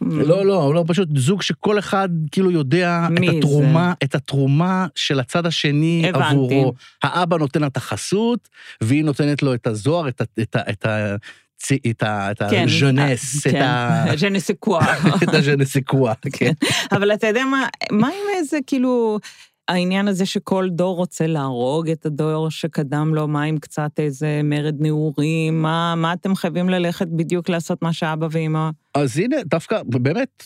לא, 0.01 0.45
לא, 0.45 0.73
לא, 0.73 0.83
פשוט 0.87 1.09
זוג 1.15 1.41
שכל 1.41 1.79
אחד 1.79 2.09
כאילו 2.31 2.51
יודע 2.51 3.07
את 3.13 3.35
התרומה, 3.37 3.93
את 4.03 4.15
התרומה 4.15 4.87
של 4.95 5.19
הצד 5.19 5.45
השני 5.45 6.03
הבנתי. 6.09 6.25
עבורו. 6.25 6.73
האבא 7.03 7.37
נותן 7.37 7.63
את 7.63 7.77
החסות, 7.77 8.49
והיא 8.81 9.03
נותנת 9.03 9.43
לו 9.43 9.53
את 9.53 9.67
הזוהר, 9.67 10.07
את 10.07 10.21
ה... 10.21 10.23
את 10.41 10.55
ה, 10.55 10.71
את 10.71 10.85
ה 10.85 12.31
את 12.31 12.41
הז'נס, 12.41 13.47
את 13.47 13.53
ה... 13.53 14.05
ז'נסקווה. 14.17 14.97
את 15.23 15.33
הז'נסקווה, 15.33 16.13
כן. 16.37 16.51
אבל 16.91 17.13
אתה 17.13 17.27
יודע 17.27 17.45
מה, 17.45 17.67
מה 17.91 18.07
עם 18.07 18.37
איזה 18.37 18.57
כאילו... 18.67 19.19
העניין 19.67 20.07
הזה 20.07 20.25
שכל 20.25 20.69
דור 20.69 20.95
רוצה 20.95 21.27
להרוג 21.27 21.89
את 21.89 22.05
הדור 22.05 22.49
שקדם 22.49 23.15
לו, 23.15 23.27
מה 23.27 23.43
עם 23.43 23.57
קצת 23.57 23.91
איזה 23.97 24.41
מרד 24.43 24.75
נעורים, 24.79 25.61
מה, 25.61 25.95
מה 25.97 26.13
אתם 26.13 26.35
חייבים 26.35 26.69
ללכת 26.69 27.07
בדיוק 27.07 27.49
לעשות 27.49 27.81
מה 27.81 27.93
שאבא 27.93 28.27
ואמא? 28.31 28.69
אז 28.93 29.17
הנה, 29.17 29.35
דווקא, 29.45 29.81
באמת, 29.85 30.43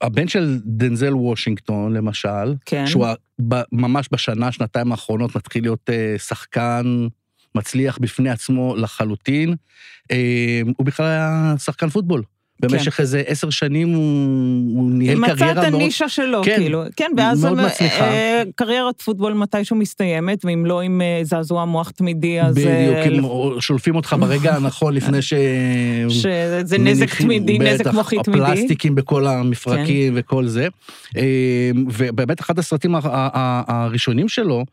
הבן 0.00 0.28
של 0.28 0.58
דנזל 0.64 1.14
וושינגטון, 1.14 1.92
למשל, 1.92 2.54
כן. 2.64 2.86
שהוא 2.86 3.06
ממש 3.72 4.08
בשנה, 4.12 4.52
שנתיים 4.52 4.92
האחרונות 4.92 5.36
מתחיל 5.36 5.64
להיות 5.64 5.90
uh, 5.90 6.18
שחקן 6.22 7.08
מצליח 7.54 7.98
בפני 7.98 8.30
עצמו 8.30 8.76
לחלוטין, 8.76 9.54
uh, 10.12 10.14
הוא 10.76 10.86
בכלל 10.86 11.06
היה 11.06 11.54
שחקן 11.58 11.88
פוטבול. 11.88 12.22
במשך 12.60 12.94
כן. 12.96 13.02
איזה 13.02 13.22
עשר 13.26 13.50
שנים 13.50 13.88
הוא, 13.88 14.90
ניהל 14.90 15.16
קריירה 15.16 15.54
מאוד... 15.54 15.58
מצא 15.58 15.68
את 15.68 15.74
הנישה 15.74 16.08
שלו, 16.08 16.40
כן, 16.44 16.56
כאילו. 16.56 16.82
כן, 16.96 17.10
ואז 17.16 17.44
מאוד 17.44 17.58
מצליחה. 17.66 18.04
אה, 18.04 18.42
קריירת 18.54 19.02
פוטבול 19.02 19.32
מתישהו 19.32 19.76
מסתיימת, 19.76 20.44
ואם 20.44 20.66
לא 20.66 20.80
עם 20.80 21.00
אה, 21.00 21.20
זעזוע 21.22 21.64
מוח 21.64 21.90
תמידי, 21.90 22.40
אז... 22.40 22.54
בדיוק, 22.54 23.24
אה, 23.24 23.60
שולפים 23.60 23.96
אותך 23.96 24.16
ברגע 24.20 24.54
הנכון 24.54 24.94
לפני 24.98 25.22
ש... 25.22 25.32
שזה 26.08 26.78
נזק 26.78 27.14
תמידי, 27.14 27.58
נזק 27.58 27.86
מוחי 27.86 28.16
תמידי. 28.24 28.44
הפלסטיקים 28.44 28.94
בכל 28.94 29.26
המפרקים 29.26 30.12
כן. 30.14 30.20
וכל 30.20 30.46
זה. 30.46 30.68
ובאמת 31.88 32.40
אחד 32.40 32.58
הסרטים 32.58 32.94
הראשונים 33.68 34.28
שלו, 34.28 34.64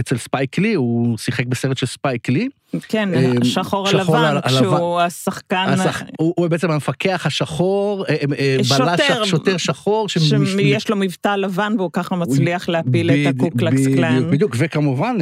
אצל 0.00 0.16
ספייק 0.16 0.58
לי, 0.58 0.74
הוא 0.74 1.18
שיחק 1.18 1.46
בסרט 1.46 1.76
של 1.76 1.86
ספייק 1.86 2.28
לי. 2.28 2.48
כן, 2.88 3.08
שחור 3.44 3.88
על 3.88 4.04
לבן, 4.04 4.36
כשהוא 4.46 5.00
השחקן... 5.00 5.74
הוא 6.18 6.48
בעצם 6.48 6.70
המפקח 6.70 7.22
השחור, 7.26 8.04
בלש 8.28 9.02
שוטר 9.24 9.56
שחור. 9.56 10.08
שיש 10.08 10.90
לו 10.90 10.96
מבטא 10.96 11.36
לבן 11.36 11.74
והוא 11.78 11.90
ככה 11.92 12.16
מצליח 12.16 12.68
להפיל 12.68 13.10
את 13.10 13.34
הקו 13.34 13.54
קלוקס 13.54 13.86
קלאן. 13.86 14.30
בדיוק, 14.30 14.56
וכמובן 14.58 15.16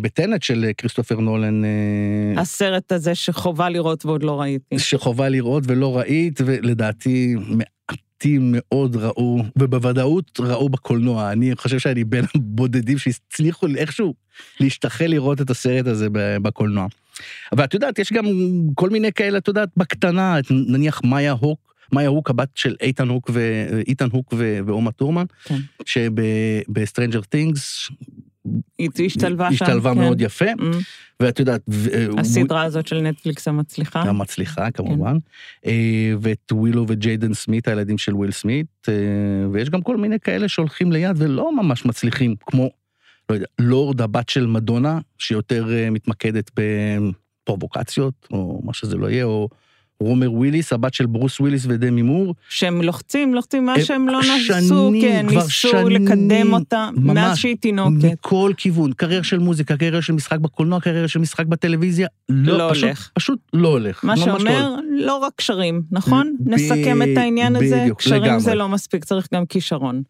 ב 0.00 0.07
Tenet 0.07 0.42
של 0.42 0.70
כריסטופר 0.78 1.20
נולן. 1.20 1.62
הסרט 2.36 2.92
הזה 2.92 3.14
שחובה 3.14 3.68
לראות 3.68 4.06
ועוד 4.06 4.22
לא 4.22 4.40
ראיתי. 4.40 4.78
שחובה 4.78 5.28
לראות 5.28 5.64
ולא 5.66 5.98
ראית, 5.98 6.40
ולדעתי 6.44 7.34
מעטים 8.22 8.54
מאוד 8.56 8.96
ראו, 8.96 9.42
ובוודאות 9.58 10.40
ראו 10.40 10.68
בקולנוע. 10.68 11.32
אני 11.32 11.56
חושב 11.56 11.78
שאני 11.78 12.04
בין 12.04 12.24
הבודדים 12.34 12.98
שהצליחו 12.98 13.66
איכשהו 13.76 14.14
להשתחל 14.60 15.06
לראות 15.06 15.40
את 15.40 15.50
הסרט 15.50 15.86
הזה 15.86 16.08
בקולנוע. 16.12 16.86
אבל 17.52 17.64
את 17.64 17.74
יודעת, 17.74 17.98
יש 17.98 18.12
גם 18.12 18.24
כל 18.74 18.90
מיני 18.90 19.12
כאלה, 19.12 19.38
את 19.38 19.48
יודעת, 19.48 19.68
בקטנה, 19.76 20.36
נניח 20.50 21.00
מאיה 21.04 21.32
הוק, 21.32 21.74
מאיה 21.92 22.08
הוק, 22.08 22.30
הבת 22.30 22.48
של 22.54 22.76
איתן 22.80 23.08
הוק 23.08 23.30
ואיתן 23.32 24.08
הוק 24.12 24.34
ואומה 24.66 24.92
טורמן, 24.92 25.24
כן. 25.44 25.58
שב 25.86 26.22
Stranger 26.22 27.20
Things, 27.20 27.88
היא 28.78 29.06
השתלבה 29.06 29.48
שם, 29.52 29.64
השתלבה 29.64 29.94
כן. 29.94 29.98
מאוד 29.98 30.20
יפה, 30.20 30.44
mm. 30.44 30.64
ואת 31.20 31.38
יודעת... 31.38 31.60
הסדרה 32.18 32.60
הוא... 32.60 32.66
הזאת 32.66 32.86
של 32.86 33.00
נטפליקס 33.00 33.48
המצליחה. 33.48 34.00
המצליחה, 34.00 34.70
כמובן. 34.70 35.16
כן. 35.62 35.70
ואת 36.20 36.52
ווילו 36.52 36.84
וג'יידן 36.88 37.34
סמית, 37.34 37.68
הילדים 37.68 37.98
של 37.98 38.14
וויל 38.14 38.30
סמית, 38.30 38.66
אה, 38.88 38.94
ויש 39.52 39.70
גם 39.70 39.82
כל 39.82 39.96
מיני 39.96 40.20
כאלה 40.20 40.48
שהולכים 40.48 40.92
ליד 40.92 41.16
ולא 41.16 41.56
ממש 41.56 41.84
מצליחים, 41.84 42.34
כמו, 42.40 42.70
לא 43.30 43.34
יודע, 43.34 43.46
לורדס, 43.58 44.00
הבת 44.00 44.28
של 44.28 44.46
מדונה, 44.46 44.98
שיותר 45.18 45.72
אה, 45.72 45.90
מתמקדת 45.90 46.50
בפרובוקציות, 46.56 48.28
או 48.32 48.60
מה 48.64 48.74
שזה 48.74 48.96
לא 48.96 49.10
יהיה, 49.10 49.24
או... 49.24 49.48
רומר 50.02 50.32
וויליס, 50.32 50.72
הבת 50.72 50.94
של 50.94 51.06
ברוס 51.06 51.40
וויליס 51.40 51.66
ודמי 51.68 52.02
מור. 52.02 52.34
שהם 52.48 52.82
לוחצים, 52.82 53.34
לוחצים 53.34 53.66
מה 53.66 53.80
שהם 53.80 54.08
לא 54.08 54.20
נעשו, 54.48 54.92
כן, 55.00 55.26
ניסו 55.28 55.88
לקדם 55.88 56.52
אותה 56.52 56.88
מאז 56.96 57.38
שהיא 57.38 57.56
תינוקת. 57.56 58.04
מכל 58.12 58.52
כיוון, 58.56 58.92
קריירה 58.92 59.24
של 59.24 59.38
מוזיקה, 59.38 59.76
קריירה 59.76 60.02
של 60.02 60.12
משחק 60.12 60.38
בקולנוע, 60.38 60.80
קריירה 60.80 61.08
של 61.08 61.18
משחק 61.18 61.46
בטלוויזיה, 61.46 62.08
לא, 62.28 62.58
לא 62.58 62.70
פשוט, 62.70 62.84
הולך. 62.84 63.10
פשוט 63.14 63.38
לא 63.52 63.68
הולך. 63.68 64.04
מה 64.04 64.16
שאומר, 64.16 64.68
לא, 64.70 64.76
לא 64.90 65.16
רק 65.16 65.32
קשרים, 65.36 65.82
נכון? 65.90 66.36
נסכם 66.46 67.02
את 67.02 67.16
העניין 67.16 67.56
הזה, 67.56 67.80
בדיוק, 67.82 67.98
קשרים 67.98 68.22
לגמרי. 68.22 68.40
זה 68.40 68.54
לא 68.54 68.68
מספיק, 68.68 69.04
צריך 69.04 69.28
גם 69.34 69.46
כישרון. 69.46 70.02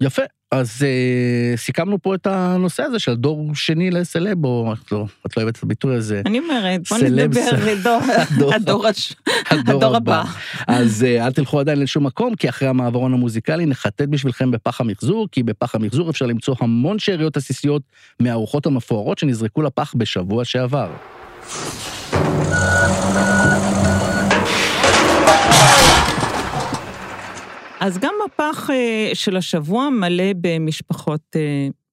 יפה, 0.00 0.22
אז 0.52 0.82
uh, 0.82 1.58
סיכמנו 1.58 2.02
פה 2.02 2.14
את 2.14 2.26
הנושא 2.26 2.82
הזה 2.82 2.98
של 2.98 3.14
דור 3.14 3.54
שני 3.54 3.90
לסלב, 3.90 4.44
או 4.44 4.72
את 4.72 4.92
לא, 4.92 5.06
את 5.26 5.36
לא 5.36 5.42
אוהבת 5.42 5.58
את 5.58 5.62
הביטוי 5.62 5.96
הזה. 5.96 6.22
אני 6.26 6.38
אומרת, 6.38 6.80
בוא 6.90 6.98
נדבר 6.98 7.40
לדור, 7.66 8.00
הדור, 8.54 8.86
הש... 8.86 9.14
הדור 9.50 9.96
הבא. 9.96 10.24
אז 10.66 11.06
uh, 11.08 11.22
אל 11.26 11.32
תלכו 11.32 11.60
עדיין 11.60 11.80
לשום 11.80 12.06
מקום, 12.06 12.34
כי 12.34 12.48
אחרי 12.48 12.68
המעברון 12.68 13.14
המוזיקלי 13.14 13.66
נחטט 13.66 14.02
בשבילכם 14.02 14.50
בפח 14.50 14.80
המחזור, 14.80 15.28
כי 15.32 15.42
בפח 15.42 15.74
המחזור 15.74 16.10
אפשר 16.10 16.26
למצוא 16.26 16.54
המון 16.60 16.98
שאריות 16.98 17.36
עסיסיות 17.36 17.82
מהארוחות 18.20 18.66
המפוארות 18.66 19.18
שנזרקו 19.18 19.62
לפח 19.62 19.94
בשבוע 19.96 20.44
שעבר. 20.44 20.88
אז 27.86 27.98
גם 27.98 28.14
הפח 28.26 28.70
של 29.14 29.36
השבוע 29.36 29.90
מלא 29.90 30.24
במשפחות 30.40 31.36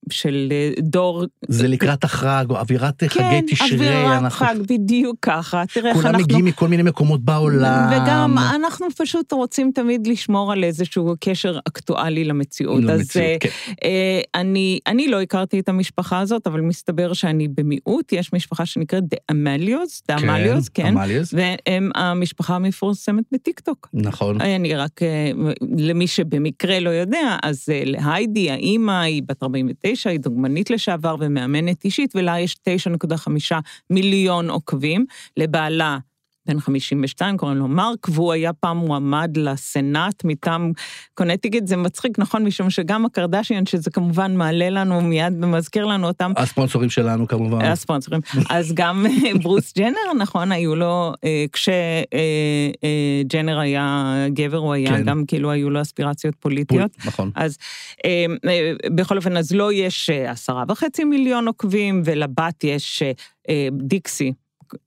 של 0.10 0.54
דור... 0.80 1.24
זה 1.48 1.68
לקראת 1.68 2.04
החג, 2.04 2.46
או 2.50 2.58
אווירת 2.58 3.04
חגי 3.04 3.42
תשרי. 3.48 3.70
כן, 3.70 3.76
אווירת 3.76 4.22
אנחנו... 4.22 4.46
חג, 4.46 4.56
בדיוק 4.70 5.18
ככה. 5.22 5.64
תראה 5.74 5.90
איך 5.90 5.98
אנחנו... 5.98 6.12
כולם 6.12 6.22
מגיעים 6.22 6.46
מכל 6.46 6.68
מיני 6.68 6.84
מקומות 6.84 7.22
בעולם. 7.22 7.90
וגם 7.92 8.38
אנחנו 8.56 8.88
פשוט 8.98 9.32
רוצים 9.32 9.72
תמיד 9.76 10.08
לשמור 10.08 10.52
על 10.52 10.64
איזשהו 10.64 11.14
קשר 11.20 11.60
אקטואלי 11.68 12.24
למציאות. 12.24 12.84
למציאות, 12.84 13.00
אז 13.00 13.40
כן. 13.40 13.50
אה, 13.84 14.22
אני, 14.36 14.80
אני 14.88 15.08
לא 15.08 15.22
הכרתי 15.22 15.60
את 15.60 15.70
המשפחה 15.70 16.20
הזאת, 16.20 16.48
אבל 16.48 16.62
מסתבר 16.62 17.14
שאני 17.14 17.48
במיעוט. 17.48 18.14
יש 18.14 18.34
משפחה 18.34 18.66
שנקראת 18.66 19.04
דה 19.08 19.18
אמליוס, 19.32 20.04
דה 20.08 20.16
אמליוס, 20.18 20.70
כן. 20.70 20.86
אמליוס. 20.98 21.34
והם 21.34 21.92
המשפחה 21.96 22.56
המפורסמת 22.56 23.24
בטיקטוק. 23.32 23.90
נכון. 23.94 24.42
אני 24.42 24.76
רק, 24.76 25.00
למי 25.78 26.08
שבמקרה 26.08 26.80
לא 26.80 26.90
יודע, 26.90 27.38
אז 27.44 27.66
להיידי, 27.86 28.52
האימא, 28.52 29.02
היא 29.02 29.24
בת 29.28 29.44
49, 29.44 29.93
היא 30.10 30.20
דוגמנית 30.20 30.70
לשעבר 30.70 31.16
ומאמנת 31.20 31.86
אישית, 31.86 32.16
ולה 32.16 32.40
יש 32.40 32.56
9.5 32.56 33.54
מיליון 33.90 34.50
עוקבים. 34.50 35.06
לבעלה, 35.38 35.98
בן 36.48 36.60
52, 36.60 37.38
קוראים 37.38 37.58
לו 37.58 37.68
מרק, 37.68 38.10
והוא 38.10 38.34
היה 38.34 38.54
פעם 38.54 38.78
מועמד 38.78 39.38
לסנאט 39.38 40.24
מטעם 40.24 40.72
קונטיגט. 41.14 41.68
זה 41.68 41.78
מצחיק, 41.78 42.20
נכון? 42.20 42.44
משום 42.44 42.70
שגם 42.70 43.06
הקרדשיאן, 43.06 43.66
שזה 43.66 43.92
כמובן 43.92 44.36
מעלה 44.36 44.70
לנו 44.70 45.02
מיד 45.02 45.44
ומזכיר 45.44 45.86
לנו 45.86 46.08
אותם. 46.08 46.32
הספונסורים 46.38 46.90
שלנו 46.90 47.28
כמובן. 47.28 47.66
הספונסורים. 47.66 48.22
אז 48.50 48.74
גם 48.74 49.06
ברוס 49.42 49.74
ג'נר, 49.78 50.14
נכון, 50.18 50.52
היו 50.52 50.76
לו, 50.76 51.14
כשג'נר 51.52 53.60
היה 53.60 54.14
גבר, 54.30 54.58
הוא 54.58 54.74
היה 54.74 54.90
כן. 54.90 55.04
גם, 55.04 55.24
כאילו, 55.28 55.52
היו 55.52 55.70
לו 55.70 55.82
אספירציות 55.82 56.36
פוליטיות. 56.36 56.92
נכון. 57.06 57.32
אז 57.36 57.58
בכל 58.96 59.18
אופן, 59.18 59.38
אז 59.38 59.52
לו 59.52 59.72
יש 59.72 60.10
עשרה 60.10 60.64
וחצי 60.68 61.04
מיליון 61.04 61.48
עוקבים, 61.48 62.02
ולבת 62.06 62.64
יש 62.64 63.04
דיקסי. 63.72 64.34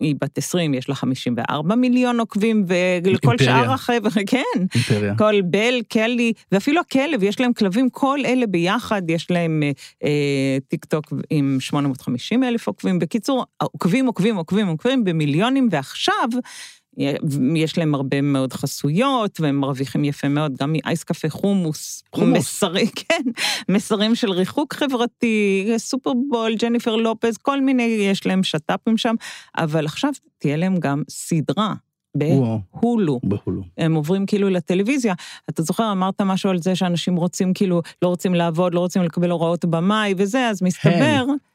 היא 0.01 0.15
בת 0.21 0.39
20, 0.39 0.75
יש 0.75 0.89
לה 0.89 0.95
54 0.95 1.75
מיליון 1.75 2.21
עוקבים, 2.21 2.65
ולכל 3.05 3.39
שאר 3.39 3.73
החבר'ה, 3.73 4.11
כן. 4.27 4.43
אימפריה. 4.75 5.15
כל 5.19 5.41
בל, 5.45 5.83
קלי, 5.89 6.33
ואפילו 6.53 6.81
הכלב, 6.81 7.23
יש 7.23 7.41
להם 7.41 7.53
כלבים, 7.53 7.91
כל 7.91 8.19
אלה 8.25 8.47
ביחד, 8.47 9.03
יש 9.11 9.31
להם 9.31 9.63
אה, 10.05 10.59
טיק 10.69 10.85
טוק 10.85 11.13
עם 11.31 11.57
850 11.61 12.45
אלף 12.45 12.67
עוקבים. 12.67 12.99
בקיצור, 12.99 13.45
עוקבים, 13.63 14.07
עוקבים, 14.07 14.37
עוקבים, 14.37 14.67
עוקבים 14.67 15.05
במיליונים, 15.05 15.69
ועכשיו, 15.71 16.29
יש 17.57 17.79
להם 17.79 17.95
הרבה 17.95 18.21
מאוד 18.21 18.53
חסויות, 18.53 19.41
והם 19.41 19.61
מרוויחים 19.61 20.05
יפה 20.05 20.29
מאוד, 20.29 20.57
גם 20.61 20.73
מאייס 20.73 21.05
קפה 21.05 21.29
חומוס. 21.29 22.03
חומוס. 22.15 22.39
מסרים, 22.39 22.87
כן, 23.09 23.23
מסרים 23.69 24.15
של 24.15 24.31
ריחוק 24.31 24.75
חברתי, 24.75 25.69
סופרבול, 25.77 26.55
ג'ניפר 26.59 26.97
לופז, 26.97 27.37
כל 27.37 27.61
מיני, 27.61 27.83
יש 27.83 28.27
להם 28.27 28.43
שת"פים 28.43 28.97
שם, 28.97 29.15
אבל 29.59 29.85
עכשיו 29.85 30.11
תהיה 30.39 30.57
להם 30.57 30.77
גם 30.77 31.03
סדרה. 31.09 31.75
בהולו. 32.17 33.21
בהולו. 33.23 33.63
הם 33.79 33.95
עוברים 33.95 34.27
כאילו 34.27 34.49
לטלוויזיה. 34.49 35.15
אתה 35.51 35.63
זוכר, 35.63 35.93
אמרת 35.93 36.21
משהו 36.21 36.51
על 36.51 36.59
זה 36.63 36.75
שאנשים 36.75 37.17
רוצים 37.17 37.55
כאילו, 37.55 37.83
לא 38.03 38.09
רוצים 38.09 38.35
לעבוד, 38.35 38.75
לא 38.75 38.81
רוצים 38.81 39.03
לקבל 39.03 39.31
הוראות 39.31 39.65
במאי 39.65 40.15
וזה, 40.17 40.49
אז 40.49 40.63
מסתבר... 40.63 41.25
הם. 41.29 41.46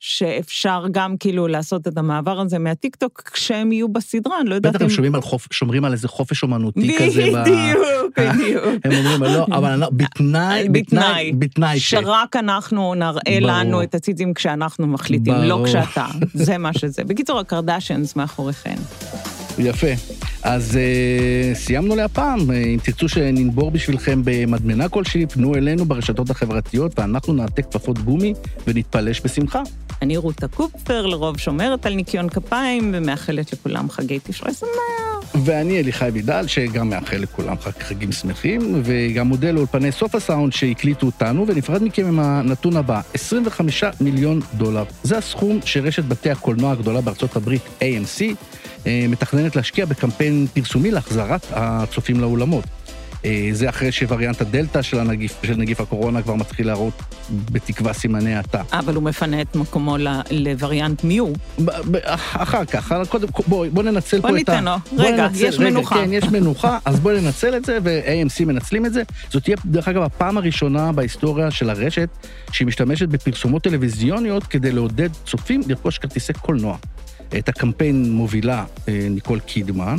שאפשר 0.00 0.84
גם 0.90 1.16
כאילו 1.20 1.48
לעשות 1.48 1.88
את 1.88 1.98
המעבר 1.98 2.40
הזה 2.40 2.58
מהטיקטוק 2.58 3.22
כשהם 3.34 3.72
יהיו 3.72 3.88
בסדרה, 3.88 4.40
אני 4.40 4.50
לא 4.50 4.54
יודעת 4.54 4.74
אם... 4.74 4.78
בטח 4.78 4.84
הם 4.84 4.90
שומרים 4.90 5.14
על, 5.14 5.20
חופ... 5.20 5.46
שומרים 5.52 5.84
על 5.84 5.92
איזה 5.92 6.08
חופש 6.08 6.42
אומנותי 6.42 6.96
כזה. 6.98 7.22
בדיוק, 7.22 8.18
בדיוק. 8.18 8.64
הם 8.84 8.92
אומרים, 8.92 9.22
לא, 9.22 9.46
אבל 9.52 9.82
בתנאי, 9.92 10.68
בתנאי, 10.68 11.32
בתנאי 11.32 11.80
ש... 11.80 11.90
שרק 11.90 12.36
אנחנו 12.36 12.94
נראה 12.94 13.40
לנו 13.40 13.82
את 13.82 13.94
הציצים 13.94 14.34
כשאנחנו 14.34 14.86
מחליטים, 14.86 15.34
לא 15.34 15.62
כשאתה. 15.66 16.06
זה 16.34 16.58
מה 16.58 16.72
שזה. 16.72 17.04
בקיצור, 17.04 17.40
הקרדשיאנס 17.40 18.16
מאחוריכן. 18.16 18.76
יפה. 19.58 20.17
אז 20.42 20.78
uh, 20.78 21.56
סיימנו 21.56 21.96
להפעם. 21.96 22.50
אם 22.50 22.78
תרצו 22.82 23.08
שננבור 23.08 23.70
בשבילכם 23.70 24.20
במדמנה 24.24 24.88
כלשהי, 24.88 25.26
פנו 25.26 25.54
אלינו 25.54 25.84
ברשתות 25.84 26.30
החברתיות, 26.30 26.98
ואנחנו 26.98 27.32
נעתק 27.32 27.64
כפפות 27.64 27.98
גומי 27.98 28.34
ונתפלש 28.66 29.20
בשמחה. 29.24 29.62
אני 30.02 30.16
רותה 30.16 30.48
קופפר, 30.48 31.06
לרוב 31.06 31.38
שומרת 31.38 31.86
על 31.86 31.94
ניקיון 31.94 32.28
כפיים, 32.28 32.90
ומאחלת 32.94 33.52
לכולם 33.52 33.90
חגי 33.90 34.18
תשרי 34.24 34.54
שמח. 34.54 35.07
ואני 35.34 35.78
אליחי 35.80 36.10
בידל, 36.12 36.46
שגם 36.46 36.88
מאחל 36.88 37.16
לכולם 37.16 37.56
חגים 37.80 38.12
שמחים, 38.12 38.80
וגם 38.84 39.26
מודה 39.26 39.50
לאולפני 39.50 39.92
סוף 39.92 40.14
הסאונד 40.14 40.52
שהקליטו 40.52 41.06
אותנו, 41.06 41.46
ונפרד 41.46 41.82
מכם 41.82 42.06
עם 42.06 42.20
הנתון 42.20 42.76
הבא, 42.76 43.00
25 43.14 43.84
מיליון 44.00 44.40
דולר. 44.54 44.84
זה 45.02 45.18
הסכום 45.18 45.60
שרשת 45.64 46.04
בתי 46.04 46.30
הקולנוע 46.30 46.72
הגדולה 46.72 47.00
בארצות 47.00 47.36
הברית, 47.36 47.62
AMC, 47.80 48.22
מתכננת 49.08 49.56
להשקיע 49.56 49.86
בקמפיין 49.86 50.46
פרסומי 50.54 50.90
להחזרת 50.90 51.46
הצופים 51.50 52.20
לאולמות. 52.20 52.64
זה 53.52 53.68
אחרי 53.68 53.92
שווריאנט 53.92 54.40
הדלתא 54.40 54.82
של, 54.82 54.98
הנגיף, 54.98 55.40
של 55.42 55.56
נגיף 55.56 55.80
הקורונה 55.80 56.22
כבר 56.22 56.34
מתחיל 56.34 56.66
להראות 56.66 57.02
בתקווה 57.30 57.92
סימני 57.92 58.34
האטה. 58.34 58.62
אבל 58.72 58.94
הוא 58.94 59.02
מפנה 59.02 59.40
את 59.40 59.56
מקומו 59.56 59.96
לווריאנט 60.30 61.04
מיו. 61.04 61.26
אחר 62.32 62.64
כך, 62.64 62.94
קודם, 63.08 63.28
בוא, 63.46 63.66
בוא 63.72 63.82
ננצל 63.82 64.20
בוא 64.20 64.30
פה 64.30 64.36
את 64.38 64.48
ה... 64.48 64.52
בוא 64.52 64.60
ניתן 64.60 64.64
לו, 64.64 65.04
רגע, 65.04 65.28
ננצל, 65.28 65.44
יש 65.44 65.58
רגע, 65.58 65.70
מנוחה. 65.70 65.94
כן, 65.94 66.12
יש 66.12 66.24
מנוחה, 66.24 66.78
אז 66.84 67.00
בואי 67.00 67.20
ננצל 67.20 67.56
את 67.56 67.64
זה, 67.64 67.78
ו-AMC 67.82 68.44
מנצלים 68.44 68.86
את 68.86 68.92
זה. 68.92 69.02
זאת 69.30 69.42
תהיה, 69.42 69.56
דרך 69.64 69.88
אגב, 69.88 70.02
הפעם 70.02 70.38
הראשונה 70.38 70.92
בהיסטוריה 70.92 71.50
של 71.50 71.70
הרשת 71.70 72.08
שהיא 72.52 72.66
משתמשת 72.66 73.08
בפרסומות 73.08 73.62
טלוויזיוניות 73.62 74.44
כדי 74.44 74.72
לעודד 74.72 75.08
צופים 75.26 75.60
לרכוש 75.68 75.98
כרטיסי 75.98 76.32
קולנוע. 76.32 76.76
את 77.38 77.48
הקמפיין 77.48 78.12
מובילה 78.12 78.64
ניקול 78.88 79.40
קידמן, 79.40 79.96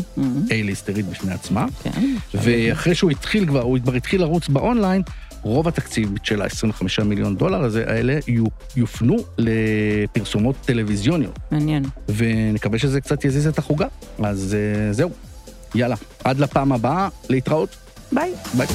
איי-ליסטרית 0.51 1.05
בפני 1.05 1.33
עצמה, 1.33 1.65
כן. 1.83 1.91
ואחרי 2.33 2.95
שהוא 2.95 3.11
התחיל 3.11 3.45
כבר, 3.45 3.61
הוא 3.61 3.77
כבר 3.83 3.93
התחיל 3.93 4.21
לרוץ 4.21 4.47
באונליין, 4.47 5.01
רוב 5.41 5.67
התקציב 5.67 6.09
של 6.23 6.41
ה-25 6.41 7.03
מיליון 7.03 7.35
דולר 7.35 7.63
הזה, 7.63 7.83
האלה 7.87 8.19
יופנו 8.75 9.17
לפרסומות 9.37 10.55
טלוויזיוניות. 10.65 11.39
מעניין. 11.51 11.83
ונקווה 12.15 12.79
שזה 12.79 13.01
קצת 13.01 13.25
יזיז 13.25 13.47
את 13.47 13.57
החוגה. 13.57 13.87
אז 14.23 14.55
זהו, 14.91 15.09
יאללה, 15.75 15.95
עד 16.23 16.39
לפעם 16.39 16.71
הבאה, 16.71 17.09
להתראות. 17.29 17.75
ביי. 18.11 18.31
ביי. 18.53 18.67